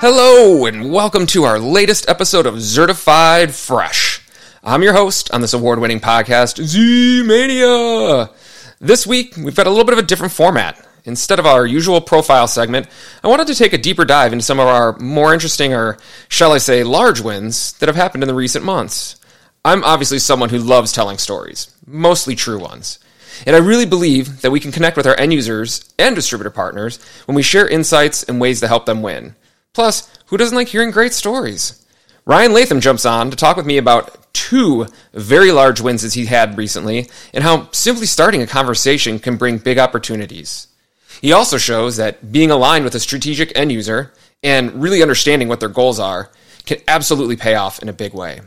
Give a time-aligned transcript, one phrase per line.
[0.00, 4.24] Hello, and welcome to our latest episode of Certified Fresh.
[4.62, 8.30] I'm your host on this award winning podcast, Z Mania.
[8.78, 10.86] This week, we've got a little bit of a different format.
[11.04, 12.86] Instead of our usual profile segment,
[13.24, 16.52] I wanted to take a deeper dive into some of our more interesting, or shall
[16.52, 19.16] I say, large wins that have happened in the recent months.
[19.64, 23.00] I'm obviously someone who loves telling stories, mostly true ones.
[23.46, 27.00] And I really believe that we can connect with our end users and distributor partners
[27.26, 29.34] when we share insights and ways to help them win.
[29.78, 31.86] Plus, who doesn't like hearing great stories?
[32.26, 36.26] Ryan Latham jumps on to talk with me about two very large wins that he
[36.26, 40.66] had recently and how simply starting a conversation can bring big opportunities.
[41.20, 45.60] He also shows that being aligned with a strategic end user and really understanding what
[45.60, 46.32] their goals are
[46.66, 48.40] can absolutely pay off in a big way.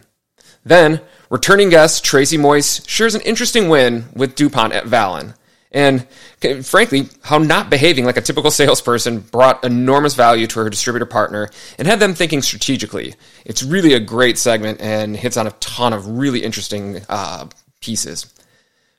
[0.66, 5.36] Then, returning guest Tracy Moyse shares an interesting win with DuPont at Vallen.
[5.72, 6.06] And
[6.64, 11.50] frankly, how not behaving like a typical salesperson brought enormous value to her distributor partner
[11.78, 13.16] and had them thinking strategically.
[13.46, 17.48] It's really a great segment and hits on a ton of really interesting uh,
[17.80, 18.34] pieces.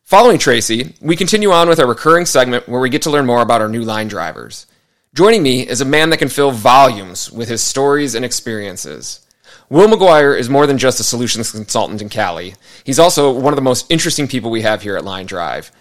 [0.04, 3.42] Following Tracy, we continue on with our recurring segment where we get to learn more
[3.42, 4.66] about our new line drivers.
[5.14, 9.26] Joining me is a man that can fill volumes with his stories and experiences.
[9.72, 12.56] Will McGuire is more than just a solutions consultant in Cali.
[12.84, 15.72] He's also one of the most interesting people we have here at Line Drive.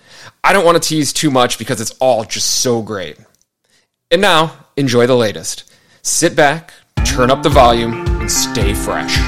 [0.45, 3.17] I don't want to tease too much because it's all just so great.
[4.09, 5.73] And now, enjoy the latest.
[6.03, 6.71] Sit back,
[7.03, 9.19] turn up the volume, and stay fresh.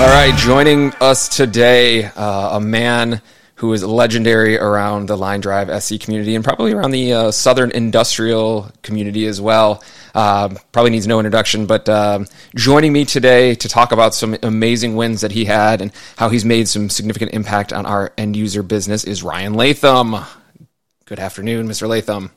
[0.00, 3.20] All right, joining us today, uh, a man
[3.62, 7.70] who is legendary around the Line Drive SC community and probably around the uh, Southern
[7.70, 9.84] industrial community as well.
[10.16, 12.26] Uh, probably needs no introduction, but um,
[12.56, 16.44] joining me today to talk about some amazing wins that he had and how he's
[16.44, 20.16] made some significant impact on our end user business is Ryan Latham.
[21.04, 21.86] Good afternoon, Mr.
[21.86, 22.32] Latham.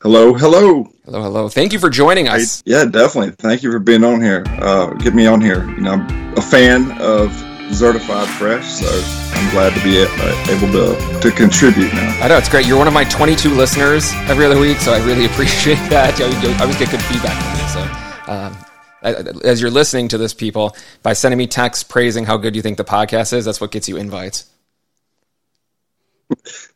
[0.00, 0.88] Hello, hello.
[1.04, 1.48] Hello, hello.
[1.50, 2.62] Thank you for joining us.
[2.64, 3.32] Yeah, definitely.
[3.32, 4.44] Thank you for being on here.
[4.46, 5.68] Uh, get me on here.
[5.72, 7.30] You know, I'm a fan of
[7.72, 8.86] Certified Fresh, so
[9.34, 12.18] I'm glad to be uh, able to to contribute now.
[12.22, 12.66] I know it's great.
[12.66, 16.20] You're one of my 22 listeners every other week, so I really appreciate that.
[16.20, 17.68] I always get good feedback from you.
[17.68, 22.56] So, um, as you're listening to this, people, by sending me texts praising how good
[22.56, 24.46] you think the podcast is, that's what gets you invites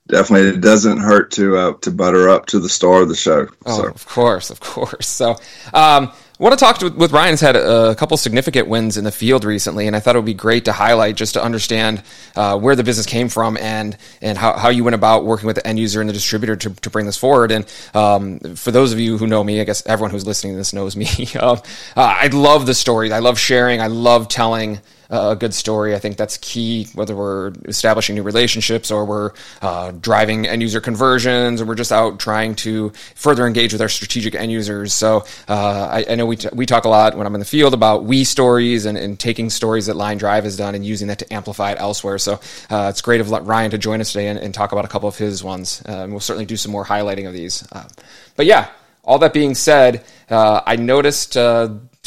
[0.09, 3.49] definitely it doesn't hurt to uh, to butter up to the star of the show.
[3.66, 3.88] Oh, so.
[3.88, 5.06] of course, of course.
[5.06, 5.37] So,
[5.72, 7.32] um, I want to talk to, with Ryan.
[7.32, 10.25] Has had a, couple significant wins in the field recently, and I thought it would
[10.25, 12.00] be great to highlight just to understand
[12.37, 15.56] uh, where the business came from and and how, how you went about working with
[15.56, 17.50] the end user and the distributor to, to bring this forward.
[17.50, 20.59] And um, for those of you who know me, I guess everyone who's listening to
[20.59, 21.09] this knows me.
[21.34, 21.56] uh,
[21.97, 23.10] I love the stories.
[23.10, 23.81] I love sharing.
[23.81, 25.94] I love telling a good story.
[25.94, 29.32] I think that's key, whether we're establishing new relationships or we're
[29.62, 33.88] uh, driving end user conversions or we're just out trying to further engage with our
[33.88, 34.92] strategic end users.
[34.92, 37.46] So uh, I, I, know we, t- we talk a lot when I'm in the
[37.46, 41.08] field about we stories and, and, taking stories that Line Drive has done and using
[41.08, 42.19] that to amplify it elsewhere.
[42.19, 42.34] So
[42.70, 45.08] uh, it's great of Ryan to join us today and, and, talk about a couple
[45.08, 45.82] of his ones.
[45.84, 47.66] Uh, we'll certainly do some more highlighting of these.
[47.72, 47.88] Uh,
[48.36, 48.69] but yeah,
[49.02, 51.36] all that being said, uh, I noticed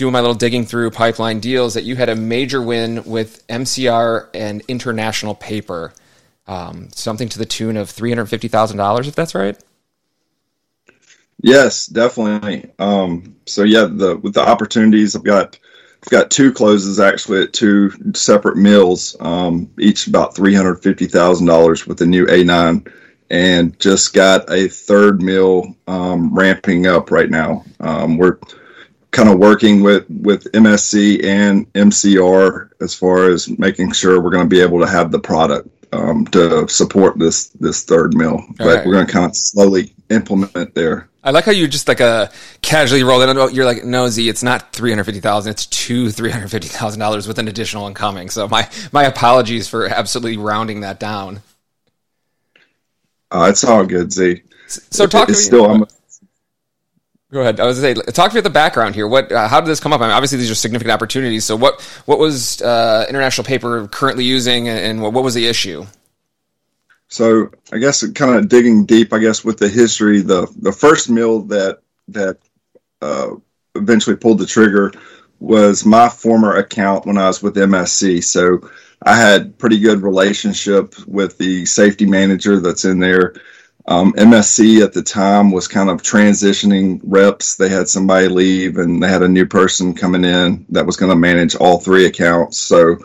[0.01, 4.29] doing my little digging through pipeline deals that you had a major win with MCR
[4.34, 5.94] and International Paper,
[6.47, 9.56] um, something to the tune of three hundred fifty thousand dollars, if that's right.
[11.39, 12.72] Yes, definitely.
[12.79, 15.59] Um, so yeah, the with the opportunities, I've got
[16.03, 21.06] I've got two closes actually at two separate mills, um, each about three hundred fifty
[21.06, 22.85] thousand dollars with the new A nine,
[23.29, 27.66] and just got a third mill um, ramping up right now.
[27.79, 28.39] Um, we're
[29.12, 34.46] kind of working with with MSC and MCR as far as making sure we're going
[34.46, 38.36] to be able to have the product um, to support this this third mill.
[38.36, 38.86] All but right.
[38.86, 41.10] we're going to kind of slowly implement it there.
[41.24, 42.28] I like how you just like a uh,
[42.62, 43.54] casually roll it.
[43.54, 45.52] You're like, no, Z, it's not three hundred fifty thousand.
[45.52, 48.30] It's two three hundred fifty thousand dollars with an additional incoming.
[48.30, 51.42] So my my apologies for absolutely rounding that down.
[53.30, 54.42] Uh, it's all good, Z.
[54.68, 55.38] So talk to me.
[55.38, 55.86] Still, I'm,
[57.31, 57.62] Go ahead.
[57.62, 59.07] I was going to say, talk about the background here.
[59.07, 60.01] What, uh, how did this come up?
[60.01, 61.45] I mean, obviously, these are significant opportunities.
[61.45, 65.86] So, what, what was uh, International Paper currently using, and what, what was the issue?
[67.07, 71.10] So, I guess kind of digging deep, I guess with the history, the the first
[71.10, 71.80] mill that
[72.10, 72.38] that
[73.01, 73.36] uh,
[73.75, 74.92] eventually pulled the trigger
[75.39, 78.25] was my former account when I was with MSC.
[78.25, 78.69] So,
[79.04, 83.36] I had pretty good relationship with the safety manager that's in there
[83.92, 87.58] um, MSC at the time was kind of transitioning reps.
[87.58, 91.10] They had somebody leave and they had a new person coming in that was going
[91.10, 92.58] to manage all three accounts.
[92.58, 92.98] So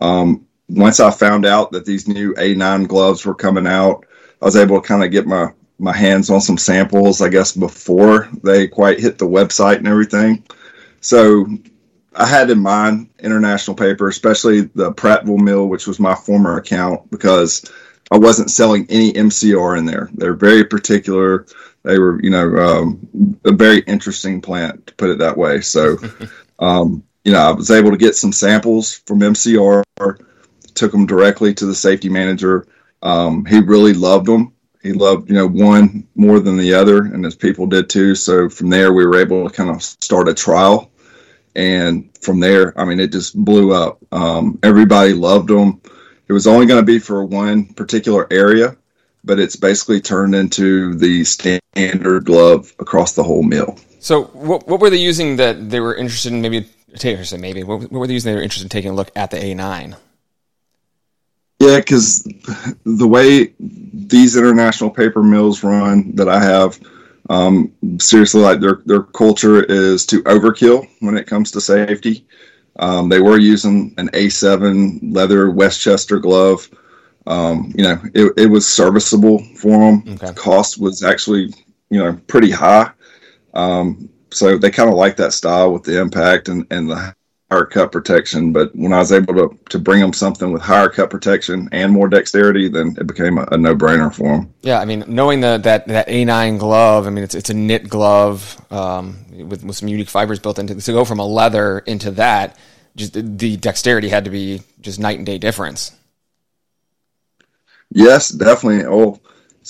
[0.00, 4.06] um, once I found out that these new A9 gloves were coming out,
[4.40, 7.52] I was able to kind of get my my hands on some samples, I guess,
[7.52, 10.44] before they quite hit the website and everything.
[11.00, 11.46] So
[12.14, 17.10] I had in mind international paper, especially the Prattville Mill, which was my former account,
[17.10, 17.64] because
[18.10, 20.10] I wasn't selling any MCR in there.
[20.14, 21.46] They're very particular.
[21.82, 25.60] They were, you know, um, a very interesting plant to put it that way.
[25.60, 25.96] So,
[26.58, 29.82] um, you know, I was able to get some samples from MCR,
[30.74, 32.66] took them directly to the safety manager.
[33.02, 34.52] Um, he really loved them
[34.82, 38.48] he loved you know one more than the other and his people did too so
[38.48, 40.90] from there we were able to kind of start a trial
[41.56, 45.80] and from there i mean it just blew up um, everybody loved them
[46.30, 48.76] it was only going to be for one particular area
[49.24, 54.80] but it's basically turned into the standard glove across the whole mill so what, what
[54.80, 57.92] were they using that they were interested in maybe take her said maybe what, what
[57.92, 59.96] were they using they were interested in taking a look at the a9
[61.60, 62.26] yeah, because
[62.84, 66.80] the way these international paper mills run that I have,
[67.28, 72.24] um, seriously, like their their culture is to overkill when it comes to safety.
[72.80, 76.68] Um, they were using an A7 leather Westchester glove.
[77.26, 80.02] Um, you know, it, it was serviceable for them.
[80.14, 80.32] Okay.
[80.32, 81.52] Cost was actually,
[81.90, 82.90] you know, pretty high.
[83.52, 87.14] Um, so they kind of like that style with the impact and, and the
[87.50, 88.52] higher cut protection.
[88.52, 91.92] But when I was able to, to bring them something with higher cut protection and
[91.92, 94.54] more dexterity, then it became a, a no brainer for them.
[94.62, 97.88] Yeah, I mean, knowing the, that that A9 glove, I mean, it's it's a knit
[97.88, 100.80] glove um, with with some unique fibers built into it.
[100.80, 102.56] To go from a leather into that,
[102.96, 105.92] just the dexterity had to be just night and day difference.
[107.92, 108.86] Yes, definitely.
[108.86, 109.20] Oh,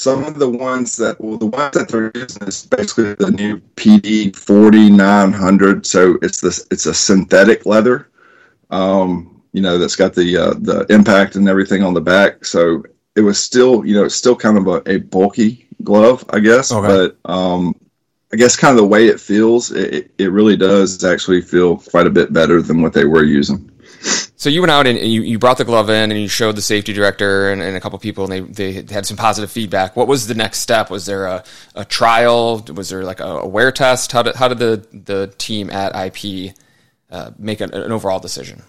[0.00, 3.58] some of the ones that well the ones that they're using is basically the new
[3.76, 5.84] PD forty nine hundred.
[5.84, 8.08] So it's this it's a synthetic leather,
[8.70, 12.46] um, you know, that's got the uh, the impact and everything on the back.
[12.46, 12.82] So
[13.14, 16.72] it was still you know it's still kind of a, a bulky glove, I guess,
[16.72, 16.86] okay.
[16.88, 17.74] but um,
[18.32, 22.06] I guess kind of the way it feels, it, it really does actually feel quite
[22.06, 23.70] a bit better than what they were using.
[24.40, 26.62] So you went out and you, you brought the glove in and you showed the
[26.62, 29.96] safety director and, and, a couple people and they, they had some positive feedback.
[29.96, 30.88] What was the next step?
[30.88, 31.44] Was there a,
[31.74, 32.64] a trial?
[32.74, 34.12] Was there like a, a wear test?
[34.12, 36.54] How did, how did the, the team at IP
[37.10, 38.62] uh, make an, an, overall decision?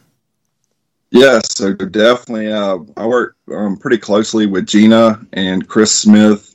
[1.09, 2.51] Yeah, so definitely.
[2.51, 6.53] Uh, I worked um, pretty closely with Gina and Chris Smith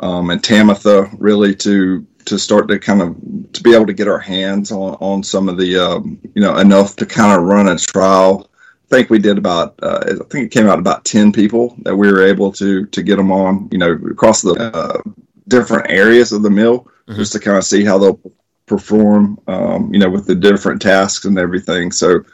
[0.00, 3.16] um, and Tamitha really to to start to kind of
[3.52, 6.56] to be able to get our hands on on some of the um, you know
[6.58, 8.47] enough to kind of run a trial.
[8.90, 11.94] I think we did about uh, I think it came out about ten people that
[11.94, 15.02] we were able to to get them on you know across the uh,
[15.48, 17.16] different areas of the mill mm-hmm.
[17.16, 18.20] just to kind of see how they'll
[18.64, 21.92] perform um, you know with the different tasks and everything.
[21.92, 22.24] So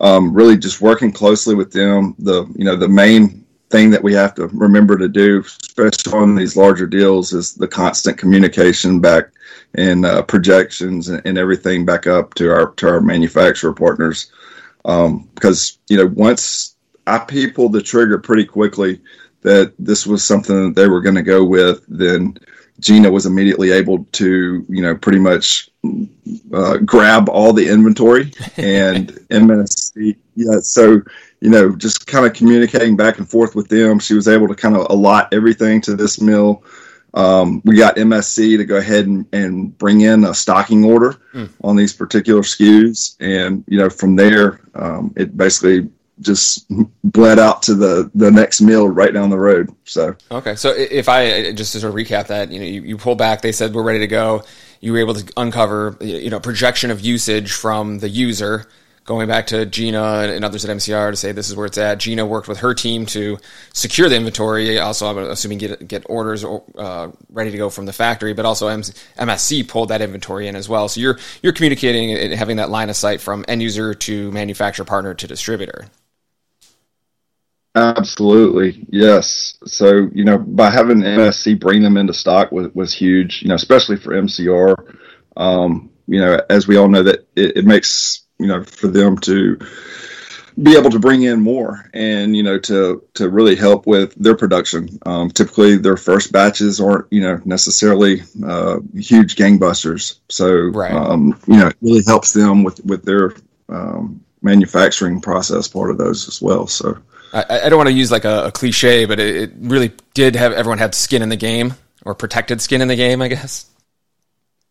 [0.00, 2.14] um, really just working closely with them.
[2.18, 6.36] The you know the main thing that we have to remember to do, especially on
[6.36, 9.24] these larger deals, is the constant communication back
[9.74, 14.30] and uh, projections and, and, everything back up to our to our manufacturer partners.
[14.86, 19.00] Um, because you know once I pulled the trigger pretty quickly
[19.42, 22.38] that this was something that they were going to go with, then
[22.80, 25.70] Gina was immediately able to you know pretty much
[26.52, 30.16] uh, grab all the inventory and MSC.
[30.34, 31.02] Yeah, so
[31.40, 33.98] you know, just kind of communicating back and forth with them.
[33.98, 36.64] She was able to kind of allot everything to this mill.
[37.16, 41.50] Um, we got MSC to go ahead and, and bring in a stocking order mm.
[41.64, 45.88] on these particular SKUs, and you know, from there, um, it basically
[46.20, 46.66] just
[47.04, 49.74] bled out to the the next mill right down the road.
[49.84, 52.96] So okay, so if I just to sort of recap that, you know, you, you
[52.98, 54.44] pull back, they said we're ready to go.
[54.80, 58.66] You were able to uncover, you know, projection of usage from the user
[59.06, 61.98] going back to Gina and others at MCR to say this is where it's at.
[61.98, 63.38] Gina worked with her team to
[63.72, 64.78] secure the inventory.
[64.78, 68.68] Also, I'm assuming get get orders uh, ready to go from the factory, but also
[68.68, 70.88] MSC pulled that inventory in as well.
[70.88, 74.84] So you're you're communicating and having that line of sight from end user to manufacturer
[74.84, 75.86] partner to distributor.
[77.76, 79.58] Absolutely, yes.
[79.66, 83.42] So you know, by having MSC bring them into stock was, was huge.
[83.42, 84.96] You know, especially for MCR.
[85.36, 89.18] Um, you know, as we all know, that it, it makes you know, for them
[89.18, 89.58] to
[90.62, 94.34] be able to bring in more and you know to to really help with their
[94.34, 94.98] production.
[95.04, 100.92] Um, typically, their first batches aren't you know necessarily uh, huge gangbusters, so right.
[100.92, 103.34] um, you know it really helps them with with their
[103.68, 106.66] um, manufacturing process part of those as well.
[106.66, 106.98] So
[107.32, 110.36] I, I don't want to use like a, a cliche, but it, it, really did
[110.36, 111.74] have everyone had skin in the game
[112.04, 113.66] or protected skin in the game, I guess.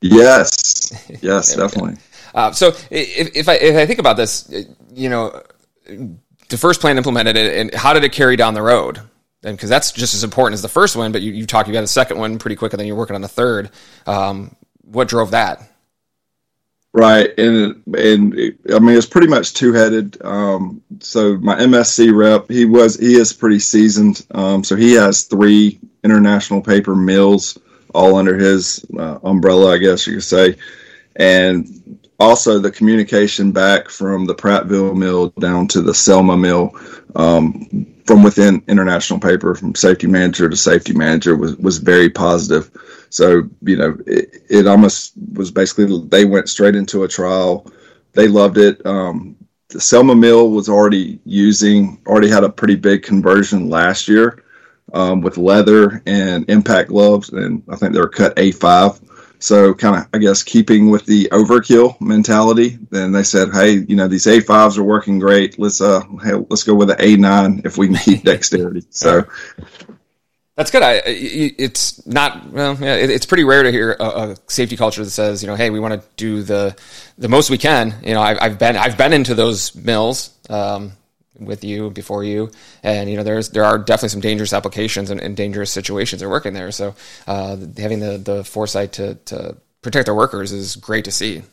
[0.01, 0.91] Yes,
[1.21, 1.97] yes, definitely.
[2.35, 4.53] Uh, so if, if, I if I think about this,
[4.93, 5.41] you know,
[6.49, 8.99] the first plan implemented it, and how did it carry down the road?
[9.41, 11.83] Because that's just as important as the first one, but you, you talk you got
[11.83, 13.69] a second one pretty quick, and then you're working on the third.
[14.05, 15.61] Um, what drove that?
[16.91, 20.17] Right, and and I mean it's pretty much two headed.
[20.23, 24.25] Um, so my MSC rep, he was he is pretty seasoned.
[24.31, 27.57] Um, so he has three international paper mills
[27.93, 30.55] all under his uh, umbrella, I guess you could say,
[31.15, 36.77] and also the communication back from the Prattville mill down to the Selma mill
[37.15, 42.71] um, from within international paper, from safety manager to safety manager, was was very positive.
[43.09, 47.65] So, you know, it, it almost was basically they went straight into a trial.
[48.13, 48.85] They loved it.
[48.85, 49.35] Um,
[49.69, 54.43] the Selma Mill was already using, already had a pretty big conversion last year
[54.93, 59.01] um, with leather and impact gloves, and I think they were cut A5.
[59.39, 63.95] So, kind of, I guess, keeping with the overkill mentality, then they said, "Hey, you
[63.95, 65.59] know, these A5s are working great.
[65.59, 69.27] Let's uh, hey, let's go with an A9 if we need dexterity." So,
[70.55, 70.83] that's good.
[70.83, 72.77] I, it's not well.
[72.79, 75.69] Yeah, it's pretty rare to hear a, a, safety culture that says, you know, hey,
[75.69, 76.77] we want to do the
[77.17, 77.93] the most we can.
[78.03, 80.93] You know, I, have been I've been into those mills um,
[81.39, 82.51] with you before you,
[82.83, 86.29] and you know, there's there are definitely some dangerous applications and, and dangerous situations are
[86.29, 86.71] working there.
[86.71, 86.95] So
[87.27, 91.43] uh, having the the foresight to to protect our workers is great to see.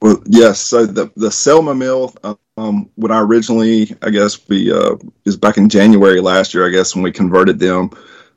[0.00, 0.60] Well, yes.
[0.60, 2.14] So the the Selma mill,
[2.56, 6.66] um, when I originally, I guess we uh, is back in January last year.
[6.66, 7.90] I guess when we converted them,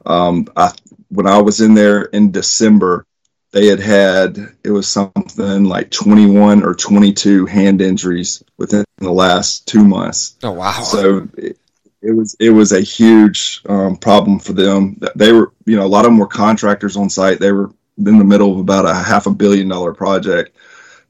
[0.05, 0.71] um, I
[1.09, 3.05] when I was in there in December,
[3.55, 9.65] they had had it was something like 21 or 22 hand injuries within the last
[9.67, 10.35] two months.
[10.43, 10.71] Oh wow!
[10.83, 11.57] So it,
[12.01, 14.99] it was it was a huge um, problem for them.
[15.15, 17.39] They were you know a lot of them were contractors on site.
[17.39, 20.55] They were in the middle of about a half a billion dollar project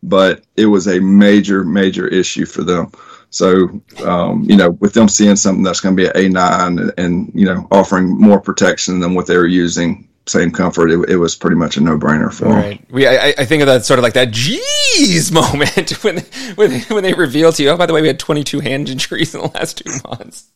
[0.06, 2.92] but it was a major, major issue for them.
[3.32, 6.94] So, um, you know, with them seeing something that's going to be an A9 and,
[6.98, 11.18] and, you know, offering more protection than what they were using, same comfort, it, it
[11.18, 12.80] was pretty much a no brainer for right.
[12.80, 12.96] them.
[12.96, 16.20] We, I, I, think of that sort of like that geez moment when,
[16.56, 19.34] when, when they revealed to you, oh, by the way, we had 22 hand injuries
[19.36, 20.52] in the last two months.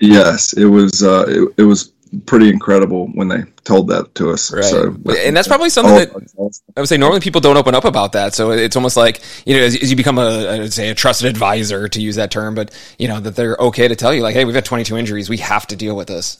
[0.00, 1.92] Yes, it was, uh, it, it was
[2.24, 4.52] pretty incredible when they told that to us.
[4.52, 4.64] Right.
[4.64, 8.12] So, and that's probably something that I would say normally people don't open up about
[8.12, 8.34] that.
[8.34, 11.28] So it's almost like you know, as, as you become a, a, say a trusted
[11.28, 14.34] advisor to use that term, but you know that they're okay to tell you like,
[14.34, 16.38] hey, we've had 22 injuries, we have to deal with this.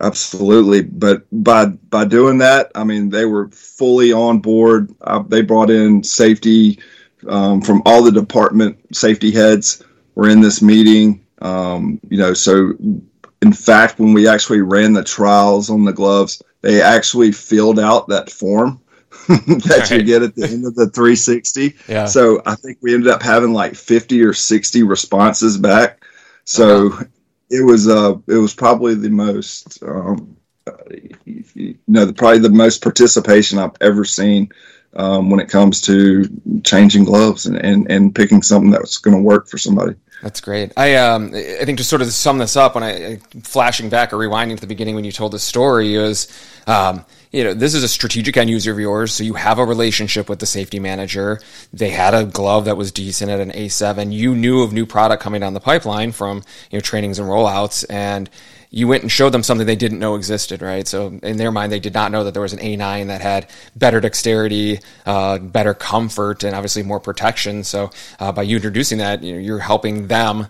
[0.00, 4.92] Absolutely, but by by doing that, I mean they were fully on board.
[5.00, 6.80] Uh, they brought in safety
[7.28, 9.82] um, from all the department safety heads.
[10.16, 11.26] Were in this meeting.
[11.42, 12.74] Um, you know, so
[13.42, 18.08] in fact, when we actually ran the trials on the gloves, they actually filled out
[18.08, 18.80] that form
[19.28, 19.90] that right.
[19.90, 21.74] you get at the end of the 360.
[21.88, 22.06] Yeah.
[22.06, 26.04] So I think we ended up having like 50 or 60 responses back.
[26.44, 27.04] So uh-huh.
[27.54, 30.36] It was uh it was probably the most um,
[31.24, 34.50] you know probably the most participation I've ever seen
[34.96, 36.24] um, when it comes to
[36.62, 39.96] changing gloves and, and, and picking something that's going to work for somebody.
[40.22, 40.72] That's great.
[40.76, 44.12] I um, I think just sort of sum this up, when I, I flashing back
[44.12, 46.28] or rewinding to the beginning when you told the story, is
[46.66, 47.04] um,
[47.34, 50.28] you know this is a strategic end user of yours, so you have a relationship
[50.28, 51.40] with the safety manager.
[51.72, 54.12] They had a glove that was decent at an A7.
[54.12, 57.84] You knew of new product coming down the pipeline from you know trainings and rollouts,
[57.90, 58.30] and
[58.70, 60.86] you went and showed them something they didn't know existed, right?
[60.86, 63.48] So in their mind, they did not know that there was an A9 that had
[63.74, 67.64] better dexterity, uh, better comfort, and obviously more protection.
[67.64, 70.48] So uh, by you introducing that, you know, you're helping them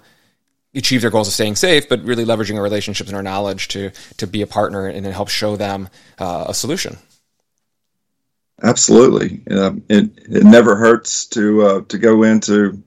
[0.74, 3.90] achieve their goals of staying safe, but really leveraging our relationships and our knowledge to
[4.16, 5.88] to be a partner and help show them
[6.18, 6.98] uh, a solution.
[8.62, 12.82] Absolutely, it it never hurts to uh, to go into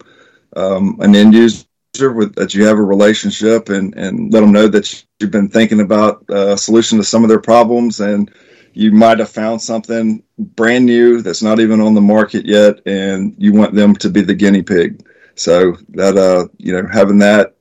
[0.56, 1.66] um, an end user
[2.14, 5.82] with that you have a relationship and and let them know that you've been thinking
[5.82, 8.32] about a solution to some of their problems and
[8.74, 13.34] you might have found something brand new that's not even on the market yet and
[13.40, 15.04] you want them to be the guinea pig
[15.34, 17.57] so that uh you know having that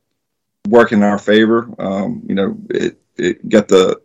[0.68, 4.00] work in our favor um you know it it got the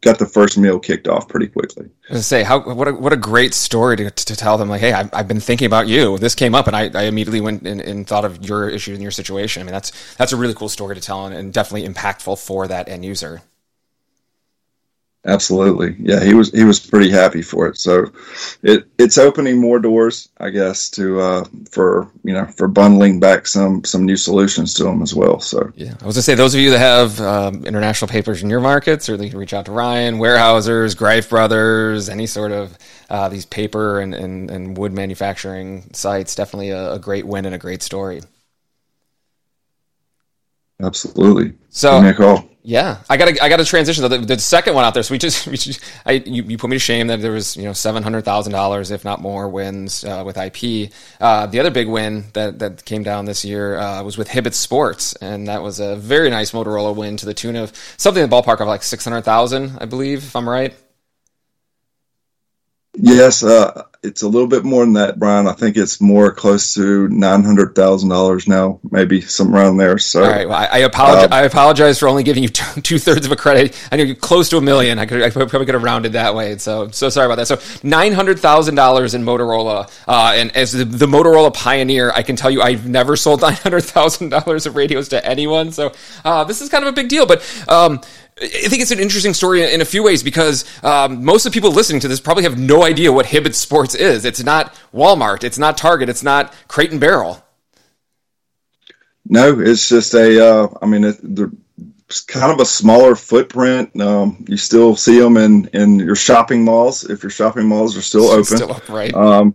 [0.00, 1.88] got the first meal kicked off pretty quickly.
[2.10, 4.92] I say how what a, what a great story to, to tell them like hey
[4.92, 7.80] I've, I've been thinking about you this came up and I, I immediately went and,
[7.80, 10.68] and thought of your issue and your situation I mean that's that's a really cool
[10.68, 13.42] story to tell and, and definitely impactful for that end user.
[15.26, 15.96] Absolutely.
[15.98, 17.78] Yeah, he was he was pretty happy for it.
[17.78, 18.12] So
[18.62, 23.48] it it's opening more doors, I guess, to uh for you know for bundling back
[23.48, 25.40] some some new solutions to them as well.
[25.40, 28.50] So yeah, I was gonna say those of you that have um, international papers in
[28.50, 32.78] your markets, or they can reach out to Ryan, Weyerhaeuser's, Greif Brothers, any sort of
[33.10, 36.34] uh, these paper and, and, and wood manufacturing sites.
[36.34, 38.20] Definitely a, a great win and a great story.
[40.80, 41.54] Absolutely.
[41.70, 42.50] So Give me a call.
[42.68, 45.04] Yeah, I got I got to transition the, the, second one out there.
[45.04, 47.56] So we just, we just I, you, you, put me to shame that there was
[47.56, 50.90] you know seven hundred thousand dollars, if not more, wins uh, with IP.
[51.20, 54.54] Uh, the other big win that that came down this year uh, was with Hibbett
[54.54, 58.28] Sports, and that was a very nice Motorola win to the tune of something in
[58.28, 60.74] the ballpark of like six hundred thousand, I believe, if I'm right.
[62.98, 65.46] Yes, uh, it's a little bit more than that, Brian.
[65.46, 69.98] I think it's more close to nine hundred thousand dollars now, maybe somewhere around there.
[69.98, 71.24] So, all right, well, I, I apologize.
[71.24, 73.78] Um, I apologize for only giving you two thirds of a credit.
[73.92, 74.98] I know you're close to a million.
[74.98, 76.56] I could, I probably could have rounded that way.
[76.58, 77.48] So, so sorry about that.
[77.48, 82.22] So, nine hundred thousand dollars in Motorola, uh, and as the, the, Motorola pioneer, I
[82.22, 85.72] can tell you, I've never sold nine hundred thousand dollars of radios to anyone.
[85.72, 85.92] So,
[86.24, 87.42] uh, this is kind of a big deal, but.
[87.68, 88.00] Um,
[88.38, 91.56] I think it's an interesting story in a few ways because um, most of the
[91.56, 94.26] people listening to this probably have no idea what Hibbett Sports is.
[94.26, 97.42] It's not Walmart, it's not Target, it's not Crate and Barrel.
[99.28, 100.44] No, it's just a.
[100.44, 101.16] Uh, I mean, it,
[102.08, 104.00] it's kind of a smaller footprint.
[104.00, 108.02] Um, you still see them in in your shopping malls if your shopping malls are
[108.02, 108.44] still open.
[108.44, 109.14] Still up, right?
[109.14, 109.54] Um,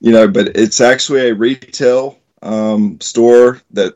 [0.00, 3.94] you know, but it's actually a retail um, store that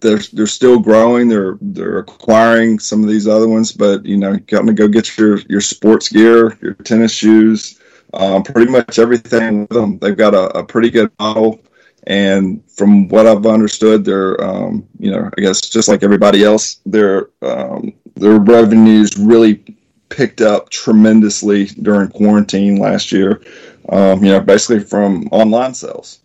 [0.00, 1.28] they're they're still growing.
[1.28, 5.16] They're they're acquiring some of these other ones, but you know, got to go get
[5.18, 7.80] your your sports gear, your tennis shoes,
[8.14, 9.98] um, pretty much everything with them.
[9.98, 11.60] They've got a, a, pretty good model,
[12.06, 16.80] and from what I've understood, they're um, you know, I guess just like everybody else,
[16.86, 19.64] their um, their revenues really
[20.10, 23.42] picked up tremendously during quarantine last year.
[23.90, 26.20] Um, you know, basically from online sales.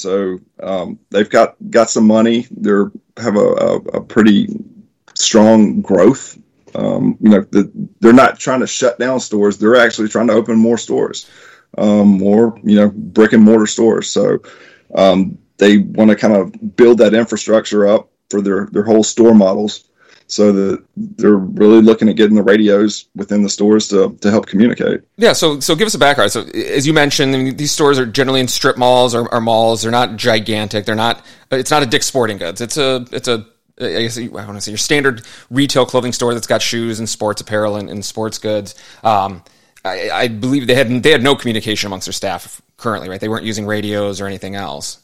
[0.00, 2.46] So um, they've got got some money.
[2.50, 2.70] They
[3.18, 4.48] have a, a, a, pretty
[5.14, 6.38] strong growth.
[6.74, 9.58] Um, you know, the, they're not trying to shut down stores.
[9.58, 11.28] They're actually trying to open more stores,
[11.76, 14.08] um, more you know, brick and mortar stores.
[14.08, 14.38] So
[14.94, 19.34] um, they want to kind of build that infrastructure up for their their whole store
[19.34, 19.89] models
[20.30, 24.46] so that they're really looking at getting the radios within the stores to, to help
[24.46, 25.00] communicate.
[25.16, 26.30] Yeah, so so give us a background.
[26.30, 29.40] So as you mentioned, I mean, these stores are generally in strip malls or, or,
[29.40, 29.82] malls.
[29.82, 30.84] They're not gigantic.
[30.84, 31.24] They're not.
[31.50, 32.60] It's not a Dick's Sporting Goods.
[32.60, 33.44] It's a it's a
[33.80, 37.08] I guess I want to say your standard retail clothing store that's got shoes and
[37.08, 38.76] sports apparel and, and sports goods.
[39.02, 39.42] Um,
[39.84, 43.20] I, I believe they had they had no communication amongst their staff currently, right?
[43.20, 45.00] They weren't using radios or anything else.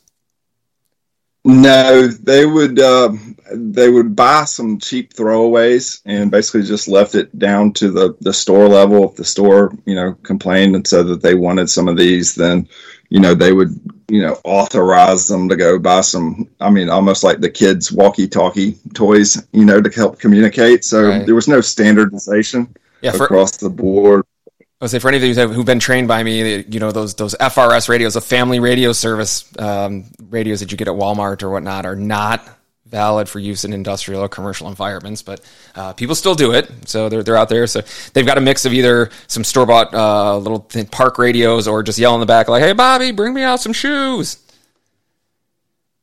[1.46, 3.12] No, they would uh,
[3.52, 8.32] they would buy some cheap throwaways and basically just left it down to the, the
[8.32, 9.08] store level.
[9.08, 12.68] If the store you know complained and said that they wanted some of these, then
[13.10, 13.78] you know they would
[14.08, 16.48] you know authorize them to go buy some.
[16.60, 20.84] I mean, almost like the kids' walkie-talkie toys, you know, to help communicate.
[20.84, 21.26] So right.
[21.26, 24.24] there was no standardization yeah, for, across the board.
[24.80, 27.14] I would say for any of you who've been trained by me, you know those
[27.14, 31.48] those FRS radios, a family radio service um, radios that you get at Walmart or
[31.48, 32.46] whatnot, are not
[32.84, 35.40] valid for use in industrial or commercial environments, but
[35.74, 36.70] uh, people still do it.
[36.86, 37.66] So they're they're out there.
[37.66, 40.60] So they've got a mix of either some store bought uh, little
[40.90, 43.72] park radios or just yell in the back like, "Hey, Bobby, bring me out some
[43.72, 44.38] shoes."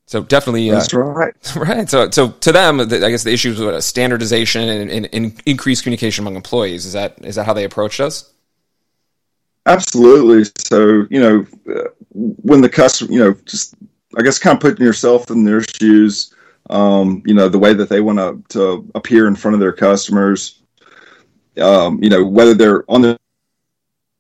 [0.08, 1.34] So definitely, uh, that's right.
[1.56, 1.90] Right.
[1.90, 5.84] So, so to them, I guess the issue is with standardization and, and, and increased
[5.84, 6.86] communication among employees.
[6.86, 8.33] Is that is that how they approached us?
[9.66, 10.44] Absolutely.
[10.58, 11.46] So, you know,
[12.14, 13.76] when the customer, you know, just
[14.18, 16.34] I guess kind of putting yourself in their shoes,
[16.70, 19.74] um, you know, the way that they want to to appear in front of their
[19.74, 20.62] customers,
[21.62, 23.20] um, you know, whether they're on the,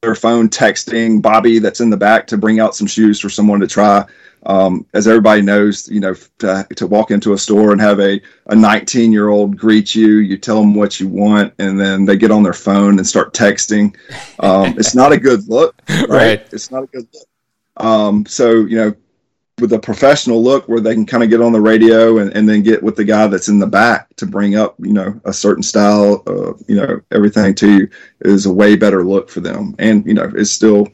[0.03, 3.61] their phone texting Bobby that's in the back to bring out some shoes for someone
[3.61, 4.05] to try,
[4.45, 8.21] um, as everybody knows, you know, to, to walk into a store and have a,
[8.47, 12.17] a 19 year old greet you, you tell them what you want, and then they
[12.17, 13.95] get on their phone and start texting.
[14.39, 16.09] Um, it's not a good look, right?
[16.09, 16.47] right?
[16.51, 17.27] It's not a good look.
[17.77, 18.95] Um, so, you know,
[19.63, 22.49] with a professional look where they can kind of get on the radio and, and
[22.49, 25.31] then get with the guy that's in the back to bring up, you know, a
[25.31, 29.73] certain style, uh, you know, everything to you is a way better look for them.
[29.79, 30.89] And, you know, it's still,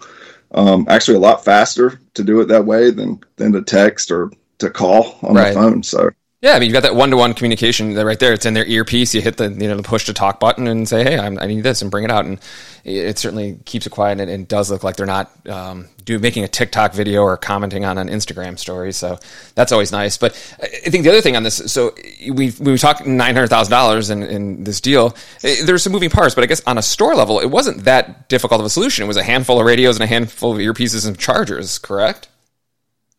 [0.51, 4.31] um, actually, a lot faster to do it that way than than to text or
[4.59, 5.47] to call on right.
[5.47, 5.81] the phone.
[5.81, 8.33] So yeah, I mean, you've got that one-to-one communication right there.
[8.33, 9.15] It's in their earpiece.
[9.15, 11.47] You hit the you know the push to talk button and say, "Hey, I'm, i
[11.47, 12.25] need this," and bring it out.
[12.25, 12.39] And
[12.83, 16.43] it certainly keeps it quiet, and it, does look like they're not um, do making
[16.43, 18.91] a TikTok video or commenting on an Instagram story.
[18.91, 19.19] So
[19.55, 20.17] that's always nice.
[20.17, 21.93] But I think the other thing on this, so
[22.31, 25.15] we we talked nine hundred thousand dollars in in this deal.
[25.41, 28.59] There's some moving parts, but I guess on a store level, it wasn't that difficult
[28.59, 29.03] of a solution.
[29.03, 31.77] It was a handful of radios and a handful of earpieces and chargers.
[31.77, 32.29] Correct.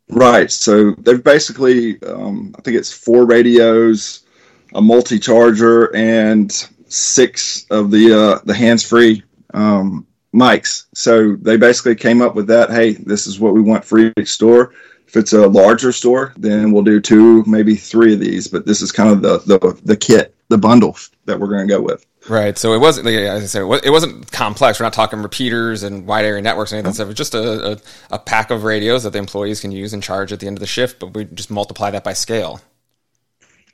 [0.09, 0.51] Right.
[0.51, 4.25] So they've basically, um, I think it's four radios,
[4.75, 6.51] a multi charger, and
[6.89, 9.23] six of the uh, the hands free
[9.55, 10.87] um, mics.
[10.95, 12.71] So they basically came up with that.
[12.71, 14.73] Hey, this is what we want for each store.
[15.07, 18.47] if it's a larger store, then we'll do two, maybe three of these.
[18.49, 21.75] But this is kind of the the, the kit, the bundle that we're going to
[21.75, 22.07] go with.
[22.29, 22.57] Right.
[22.59, 24.79] So it wasn't, like, as I said, it wasn't complex.
[24.79, 26.93] We're not talking repeaters and wide area networks or anything.
[26.93, 27.77] So it was just a, a,
[28.11, 30.61] a, pack of radios that the employees can use and charge at the end of
[30.61, 32.61] the shift, but we just multiply that by scale.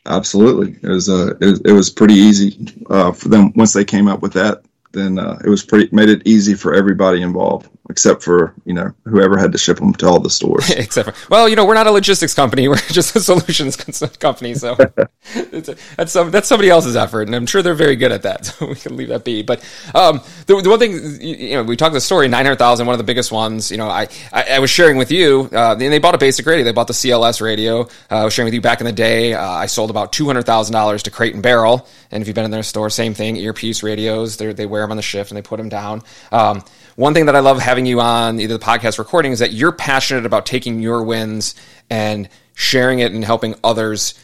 [0.07, 0.79] Absolutely.
[0.81, 4.23] It was, uh, it, it was pretty easy uh, for them once they came up
[4.23, 4.63] with that
[4.97, 8.93] then uh, it was pretty made it easy for everybody involved, except for you know
[9.05, 10.71] whoever had to ship them to all the stores.
[10.77, 13.77] except for well, you know, we're not a logistics company; we're just a solutions
[14.19, 14.55] company.
[14.55, 14.77] So
[15.37, 18.47] a, that's some, that's somebody else's effort, and I'm sure they're very good at that.
[18.47, 19.43] So we can leave that be.
[19.43, 19.59] But
[19.95, 22.95] um, the, the, one thing you know, we talked the story nine hundred thousand, one
[22.95, 23.71] of the biggest ones.
[23.71, 26.47] You know, I I, I was sharing with you, uh, and they bought a basic
[26.47, 26.65] radio.
[26.65, 27.83] They bought the CLS radio.
[27.83, 29.35] Uh, I was sharing with you back in the day.
[29.35, 32.35] Uh, I sold about two hundred thousand dollars to Crate and Barrel, and if you've
[32.35, 33.37] been in their store, same thing.
[33.37, 34.37] Earpiece radios.
[34.39, 36.03] They wear them on the shift and they put them down.
[36.33, 36.65] Um,
[36.97, 39.73] one thing that I love having you on either the podcast recording is that you're
[39.73, 41.55] passionate about taking your wins
[41.91, 44.15] and sharing it and helping others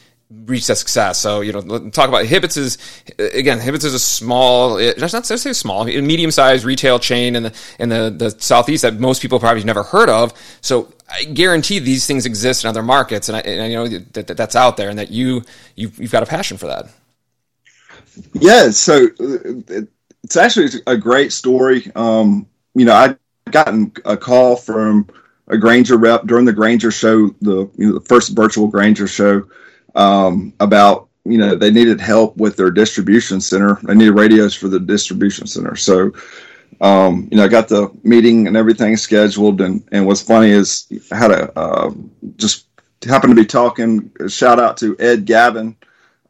[0.47, 1.19] reach that success.
[1.19, 2.79] So, you know, talk about Hibbett's is
[3.19, 7.55] again, Hibbett's is a small, that's not say small, medium sized retail chain in the,
[7.79, 10.33] in the, the Southeast that most people probably never heard of.
[10.63, 13.29] So I guarantee these things exist in other markets.
[13.29, 15.43] And I, and I know that, that, that's out there and that you,
[15.77, 16.87] you, you've got a passion for that.
[18.33, 18.71] Yeah.
[18.71, 19.09] So
[20.23, 21.91] it's actually a great story.
[21.95, 23.17] Um, you know, I
[23.51, 25.09] gotten a call from
[25.49, 29.45] a Grainger rep during the Grainger show, the you know, the first virtual Grainger show,
[29.95, 33.79] um, about you know they needed help with their distribution center.
[33.83, 35.77] They needed radios for the distribution center.
[35.77, 36.13] So,
[36.81, 39.61] um, you know, I got the meeting and everything scheduled.
[39.61, 41.91] And and what's funny is I had a uh,
[42.37, 42.67] just
[43.05, 44.11] happened to be talking.
[44.29, 45.77] Shout out to Ed Gavin.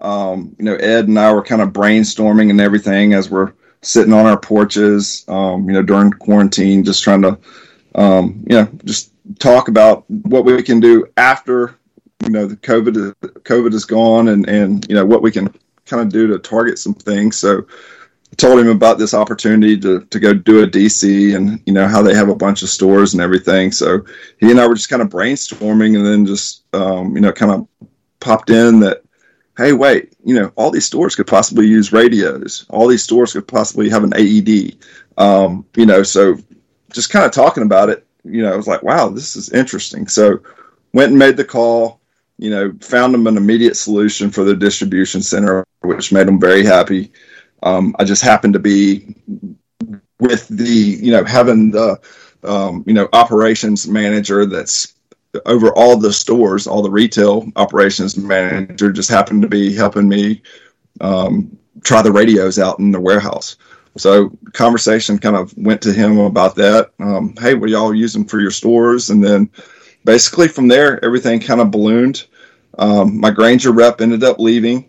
[0.00, 4.12] Um, you know, Ed and I were kind of brainstorming and everything as we're sitting
[4.12, 7.38] on our porches, um, you know, during quarantine, just trying to,
[7.94, 11.76] um, you know, just talk about what we can do after,
[12.24, 15.52] you know, the COVID COVID is gone, and and you know what we can
[15.86, 17.36] kind of do to target some things.
[17.36, 17.66] So.
[18.30, 21.86] I told him about this opportunity to, to go do a DC and you know
[21.86, 23.70] how they have a bunch of stores and everything.
[23.70, 24.06] So
[24.38, 27.52] he and I were just kind of brainstorming and then just um, you know kind
[27.52, 27.68] of
[28.20, 29.01] popped in that
[29.56, 32.66] hey, wait, you know, all these stores could possibly use radios.
[32.70, 34.76] All these stores could possibly have an AED.
[35.18, 36.36] Um, you know, so
[36.90, 40.08] just kind of talking about it, you know, I was like, wow, this is interesting.
[40.08, 40.40] So
[40.92, 42.00] went and made the call,
[42.38, 46.64] you know, found them an immediate solution for their distribution center, which made them very
[46.64, 47.12] happy.
[47.62, 49.14] Um, I just happened to be
[50.18, 52.00] with the, you know, having the,
[52.42, 54.94] um, you know, operations manager that's
[55.46, 60.42] over all the stores, all the retail operations manager just happened to be helping me
[61.00, 63.56] um, try the radios out in the warehouse.
[63.96, 66.90] So conversation kind of went to him about that.
[66.98, 69.10] Um, hey, what y'all using for your stores?
[69.10, 69.50] And then
[70.04, 72.26] basically from there, everything kind of ballooned.
[72.78, 74.88] Um, my Grainger rep ended up leaving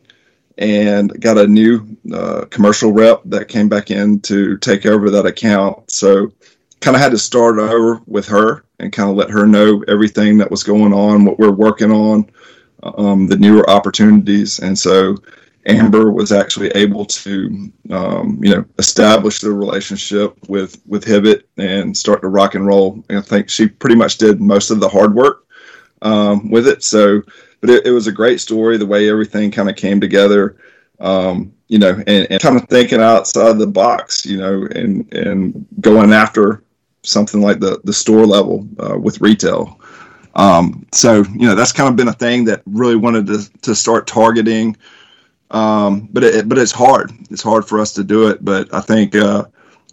[0.58, 5.26] and got a new uh, commercial rep that came back in to take over that
[5.26, 5.90] account.
[5.92, 6.32] So
[6.80, 10.38] kind of had to start over with her and kind of let her know everything
[10.38, 12.30] that was going on, what we're working on,
[12.84, 14.60] um, the newer opportunities.
[14.60, 15.18] And so
[15.66, 21.96] Amber was actually able to, um, you know, establish the relationship with with Hibbett and
[21.96, 23.04] start to rock and roll.
[23.10, 25.48] And I think she pretty much did most of the hard work
[26.02, 26.84] um, with it.
[26.84, 27.22] So,
[27.62, 28.78] but it, it, was a great story.
[28.78, 30.58] The way everything kind of came together,
[31.00, 35.66] um, you know, and, and, kind of thinking outside the box, you know, and and
[35.80, 36.62] going after
[37.04, 39.80] something like the the store level uh, with retail.
[40.36, 43.76] Um, so you know that's kind of been a thing that really wanted to to
[43.76, 44.76] start targeting.
[45.52, 47.12] Um, but it, but it's hard.
[47.30, 48.44] It's hard for us to do it.
[48.44, 49.46] But I think uh,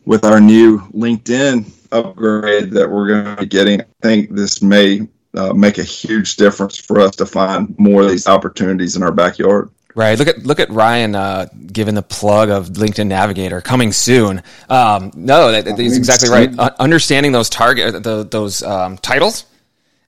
[0.07, 5.07] with our new LinkedIn upgrade that we're going to be getting, I think this may
[5.35, 9.13] uh, make a huge difference for us to find more of these opportunities in our
[9.13, 9.71] backyard.
[9.95, 10.19] Right.
[10.19, 14.43] Look at look at Ryan uh, giving the plug of LinkedIn Navigator coming soon.
[14.69, 16.57] Um, no, that, that is exactly right.
[16.57, 19.47] Uh, understanding those target the, those um, titles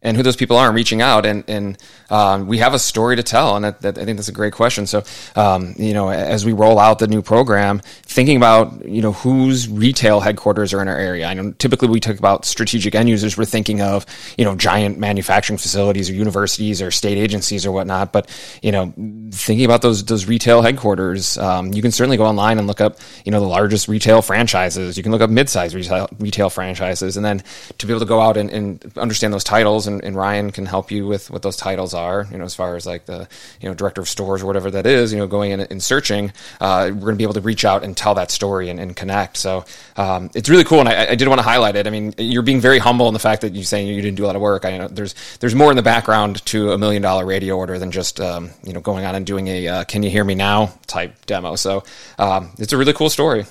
[0.02, 1.78] and who those people are and reaching out and, and
[2.10, 4.52] um, we have a story to tell and that, that, I think that's a great
[4.52, 4.86] question.
[4.86, 5.02] So
[5.36, 9.68] um, you know as we roll out the new program thinking about you know whose
[9.68, 11.26] retail headquarters are in our area.
[11.26, 13.36] I know typically we talk about strategic end users.
[13.36, 14.06] We're thinking of
[14.38, 18.12] you know giant manufacturing facilities or universities or state agencies or whatnot.
[18.12, 18.28] But
[18.62, 18.92] you know
[19.30, 22.98] thinking about those those retail headquarters um, you can certainly go online and look up
[23.24, 24.96] you know the largest retail franchises.
[24.96, 27.16] You can look up mid-sized retail, retail franchises.
[27.16, 27.42] And then
[27.78, 30.50] to be able to go out and, and understand those titles and and, and, Ryan
[30.50, 32.26] can help you with what those titles are.
[32.30, 33.28] You know, as far as like the
[33.60, 35.12] you know director of stores or whatever that is.
[35.12, 37.84] You know, going in and searching, uh, we're going to be able to reach out
[37.84, 39.36] and tell that story and, and connect.
[39.36, 39.64] So
[39.96, 41.86] um, it's really cool, and I, I, did want to highlight it.
[41.86, 44.24] I mean, you're being very humble in the fact that you're saying you didn't do
[44.24, 44.64] a lot of work.
[44.64, 47.90] I know there's there's more in the background to a million dollar radio order than
[47.90, 50.72] just um, you know going on and doing a uh, "Can you hear me now?"
[50.86, 51.56] type demo.
[51.56, 51.84] So
[52.18, 53.44] um, it's a really cool story.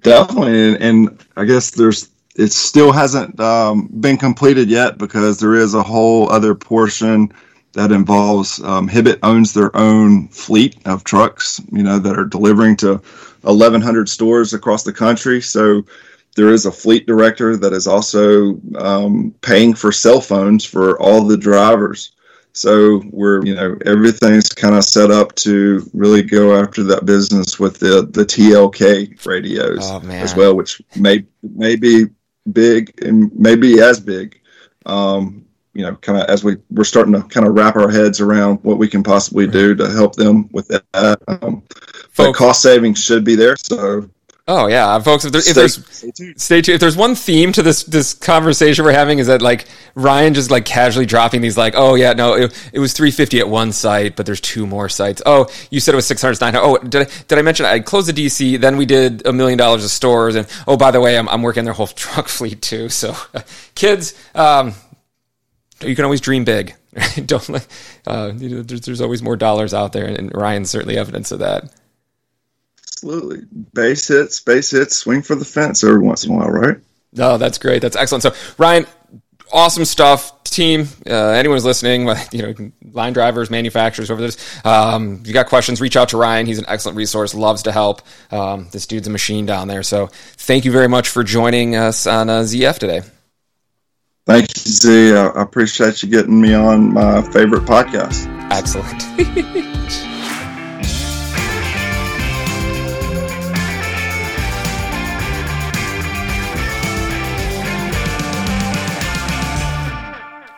[0.00, 2.08] Definitely, and, and I guess there's
[2.38, 7.32] it still hasn't um, been completed yet because there is a whole other portion
[7.72, 12.76] that involves um, Hibbett owns their own fleet of trucks, you know, that are delivering
[12.76, 13.02] to
[13.42, 15.42] 1,100 stores across the country.
[15.42, 15.84] So
[16.36, 21.24] there is a fleet director that is also um, paying for cell phones for all
[21.24, 22.12] the drivers.
[22.52, 27.60] So we're, you know, everything's kind of set up to really go after that business
[27.60, 32.06] with the the TLK radios oh, as well, which may may be
[32.52, 34.40] big and maybe as big.
[34.86, 38.20] Um, you know, kind of as we we're starting to kind of wrap our heads
[38.20, 41.20] around what we can possibly do to help them with that.
[41.28, 41.62] Um,
[42.16, 43.56] but cost savings should be there.
[43.56, 44.08] So
[44.50, 45.26] Oh yeah, folks.
[45.26, 46.40] If, there, if there's stay tuned.
[46.40, 46.74] stay tuned.
[46.76, 50.50] If there's one theme to this this conversation we're having is that like Ryan just
[50.50, 54.16] like casually dropping these like, oh yeah, no, it, it was 350 at one site,
[54.16, 55.20] but there's two more sites.
[55.26, 56.66] Oh, you said it was 600, 900.
[56.66, 58.58] Oh, did I, did I mention I closed the DC?
[58.58, 61.42] Then we did a million dollars of stores, and oh by the way, I'm I'm
[61.42, 62.88] working their whole truck fleet too.
[62.88, 63.14] So,
[63.74, 64.72] kids, um,
[65.82, 66.74] you can always dream big.
[67.26, 67.50] Don't
[68.06, 71.40] uh, you know, there's, there's always more dollars out there, and Ryan's certainly evidence of
[71.40, 71.70] that.
[72.98, 73.46] Absolutely.
[73.74, 76.78] Base hits, base hits, swing for the fence every once in a while, right?
[77.12, 77.80] No, oh, that's great.
[77.80, 78.22] That's excellent.
[78.22, 78.86] So, Ryan,
[79.52, 80.34] awesome stuff.
[80.42, 85.80] Team, uh, anyone's listening, you know, line drivers, manufacturers, whoever this, um, you got questions,
[85.80, 86.46] reach out to Ryan.
[86.46, 88.02] He's an excellent resource, loves to help.
[88.32, 89.84] Um, this dude's a machine down there.
[89.84, 93.02] So thank you very much for joining us on uh, ZF today.
[94.26, 95.14] Thank you, Z.
[95.14, 98.26] I appreciate you getting me on my favorite podcast.
[98.50, 100.14] Excellent.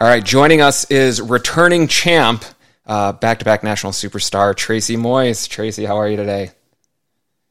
[0.02, 2.42] All right, joining us is returning champ,
[2.86, 5.46] back to back national superstar, Tracy Moyse.
[5.46, 6.52] Tracy, how are you today?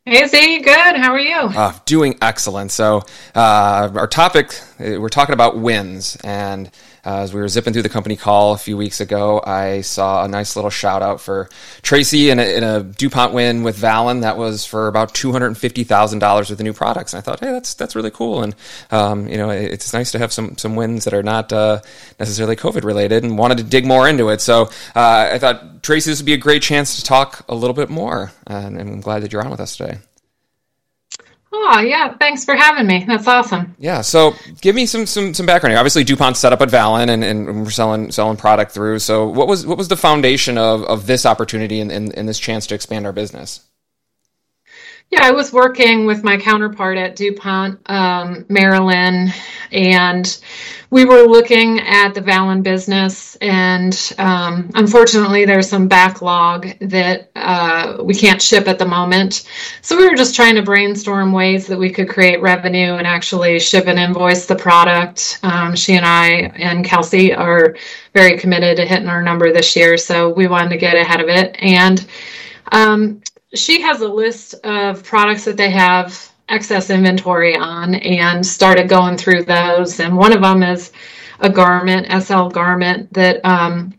[0.04, 0.96] Hey, Z, good.
[0.96, 1.36] How are you?
[1.36, 2.72] Uh, doing excellent.
[2.72, 3.04] So,
[3.36, 6.16] uh, our topic, uh, we're talking about wins.
[6.24, 6.72] And
[7.04, 10.28] as we were zipping through the company call a few weeks ago, I saw a
[10.28, 11.50] nice little shout out for
[11.82, 15.48] Tracy in a, in a DuPont win with Vallen that was for about two hundred
[15.48, 17.14] and fifty thousand dollars with the new products.
[17.14, 18.44] And I thought, hey, that's that's really cool.
[18.44, 18.56] And
[18.92, 21.82] um, you know, it's nice to have some some wins that are not uh,
[22.20, 24.42] necessarily COVID related, and wanted to dig more into it.
[24.42, 24.64] So
[24.96, 27.90] uh, I thought Tracy, this would be a great chance to talk a little bit
[27.90, 30.00] more, and I'm glad that you're on with us today.
[31.52, 33.06] Oh yeah, thanks for having me.
[33.08, 33.76] That's awesome.
[33.80, 35.80] Yeah, so give me some some some background here.
[35.80, 39.00] Obviously, DuPont set up at Vallen, and, and we're selling selling product through.
[39.00, 42.40] So, what was what was the foundation of of this opportunity and, and, and this
[42.40, 43.62] chance to expand our business?
[45.12, 49.34] Yeah, I was working with my counterpart at DuPont, um, Marilyn,
[49.72, 50.40] and
[50.92, 53.36] we were looking at the Vallen business.
[53.38, 59.50] And um, unfortunately, there's some backlog that uh, we can't ship at the moment.
[59.82, 63.60] So we were just trying to brainstorm ways that we could create revenue and actually
[63.60, 65.40] ship and invoice the product.
[65.42, 67.76] Um, she and I and Kelsey are
[68.14, 69.98] very committed to hitting our number this year.
[69.98, 71.56] So we wanted to get ahead of it.
[71.58, 72.06] And
[72.72, 73.22] um,
[73.54, 79.18] she has a list of products that they have excess inventory on and started going
[79.18, 80.00] through those.
[80.00, 80.92] And one of them is
[81.40, 83.94] a garment, SL garment, that um,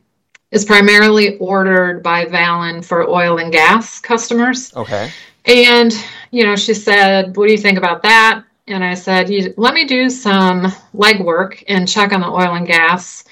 [0.51, 4.75] is primarily ordered by Vallen for oil and gas customers.
[4.77, 5.11] Okay.
[5.47, 5.93] And,
[6.31, 8.45] you know, she said, What do you think about that?
[8.67, 13.25] And I said, Let me do some legwork and check on the oil and gas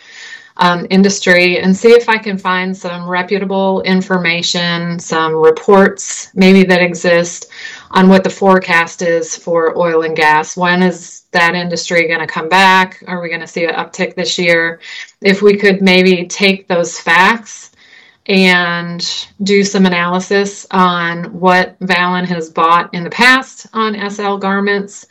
[0.58, 6.82] um, industry and see if I can find some reputable information, some reports maybe that
[6.82, 7.46] exist
[7.92, 10.56] on what the forecast is for oil and gas.
[10.56, 13.02] When is that industry going to come back?
[13.06, 14.80] Are we going to see an uptick this year?
[15.20, 17.70] If we could maybe take those facts
[18.26, 25.06] and do some analysis on what Vallen has bought in the past on SL garments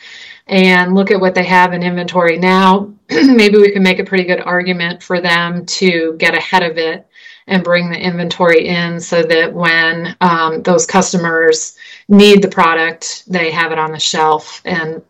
[0.45, 2.93] and look at what they have in inventory now,
[3.35, 7.07] maybe we can make a pretty good argument for them to get ahead of it
[7.47, 11.77] and bring the inventory in so that when um, those customers
[12.09, 14.61] need the product, they have it on the shelf.
[14.65, 15.01] And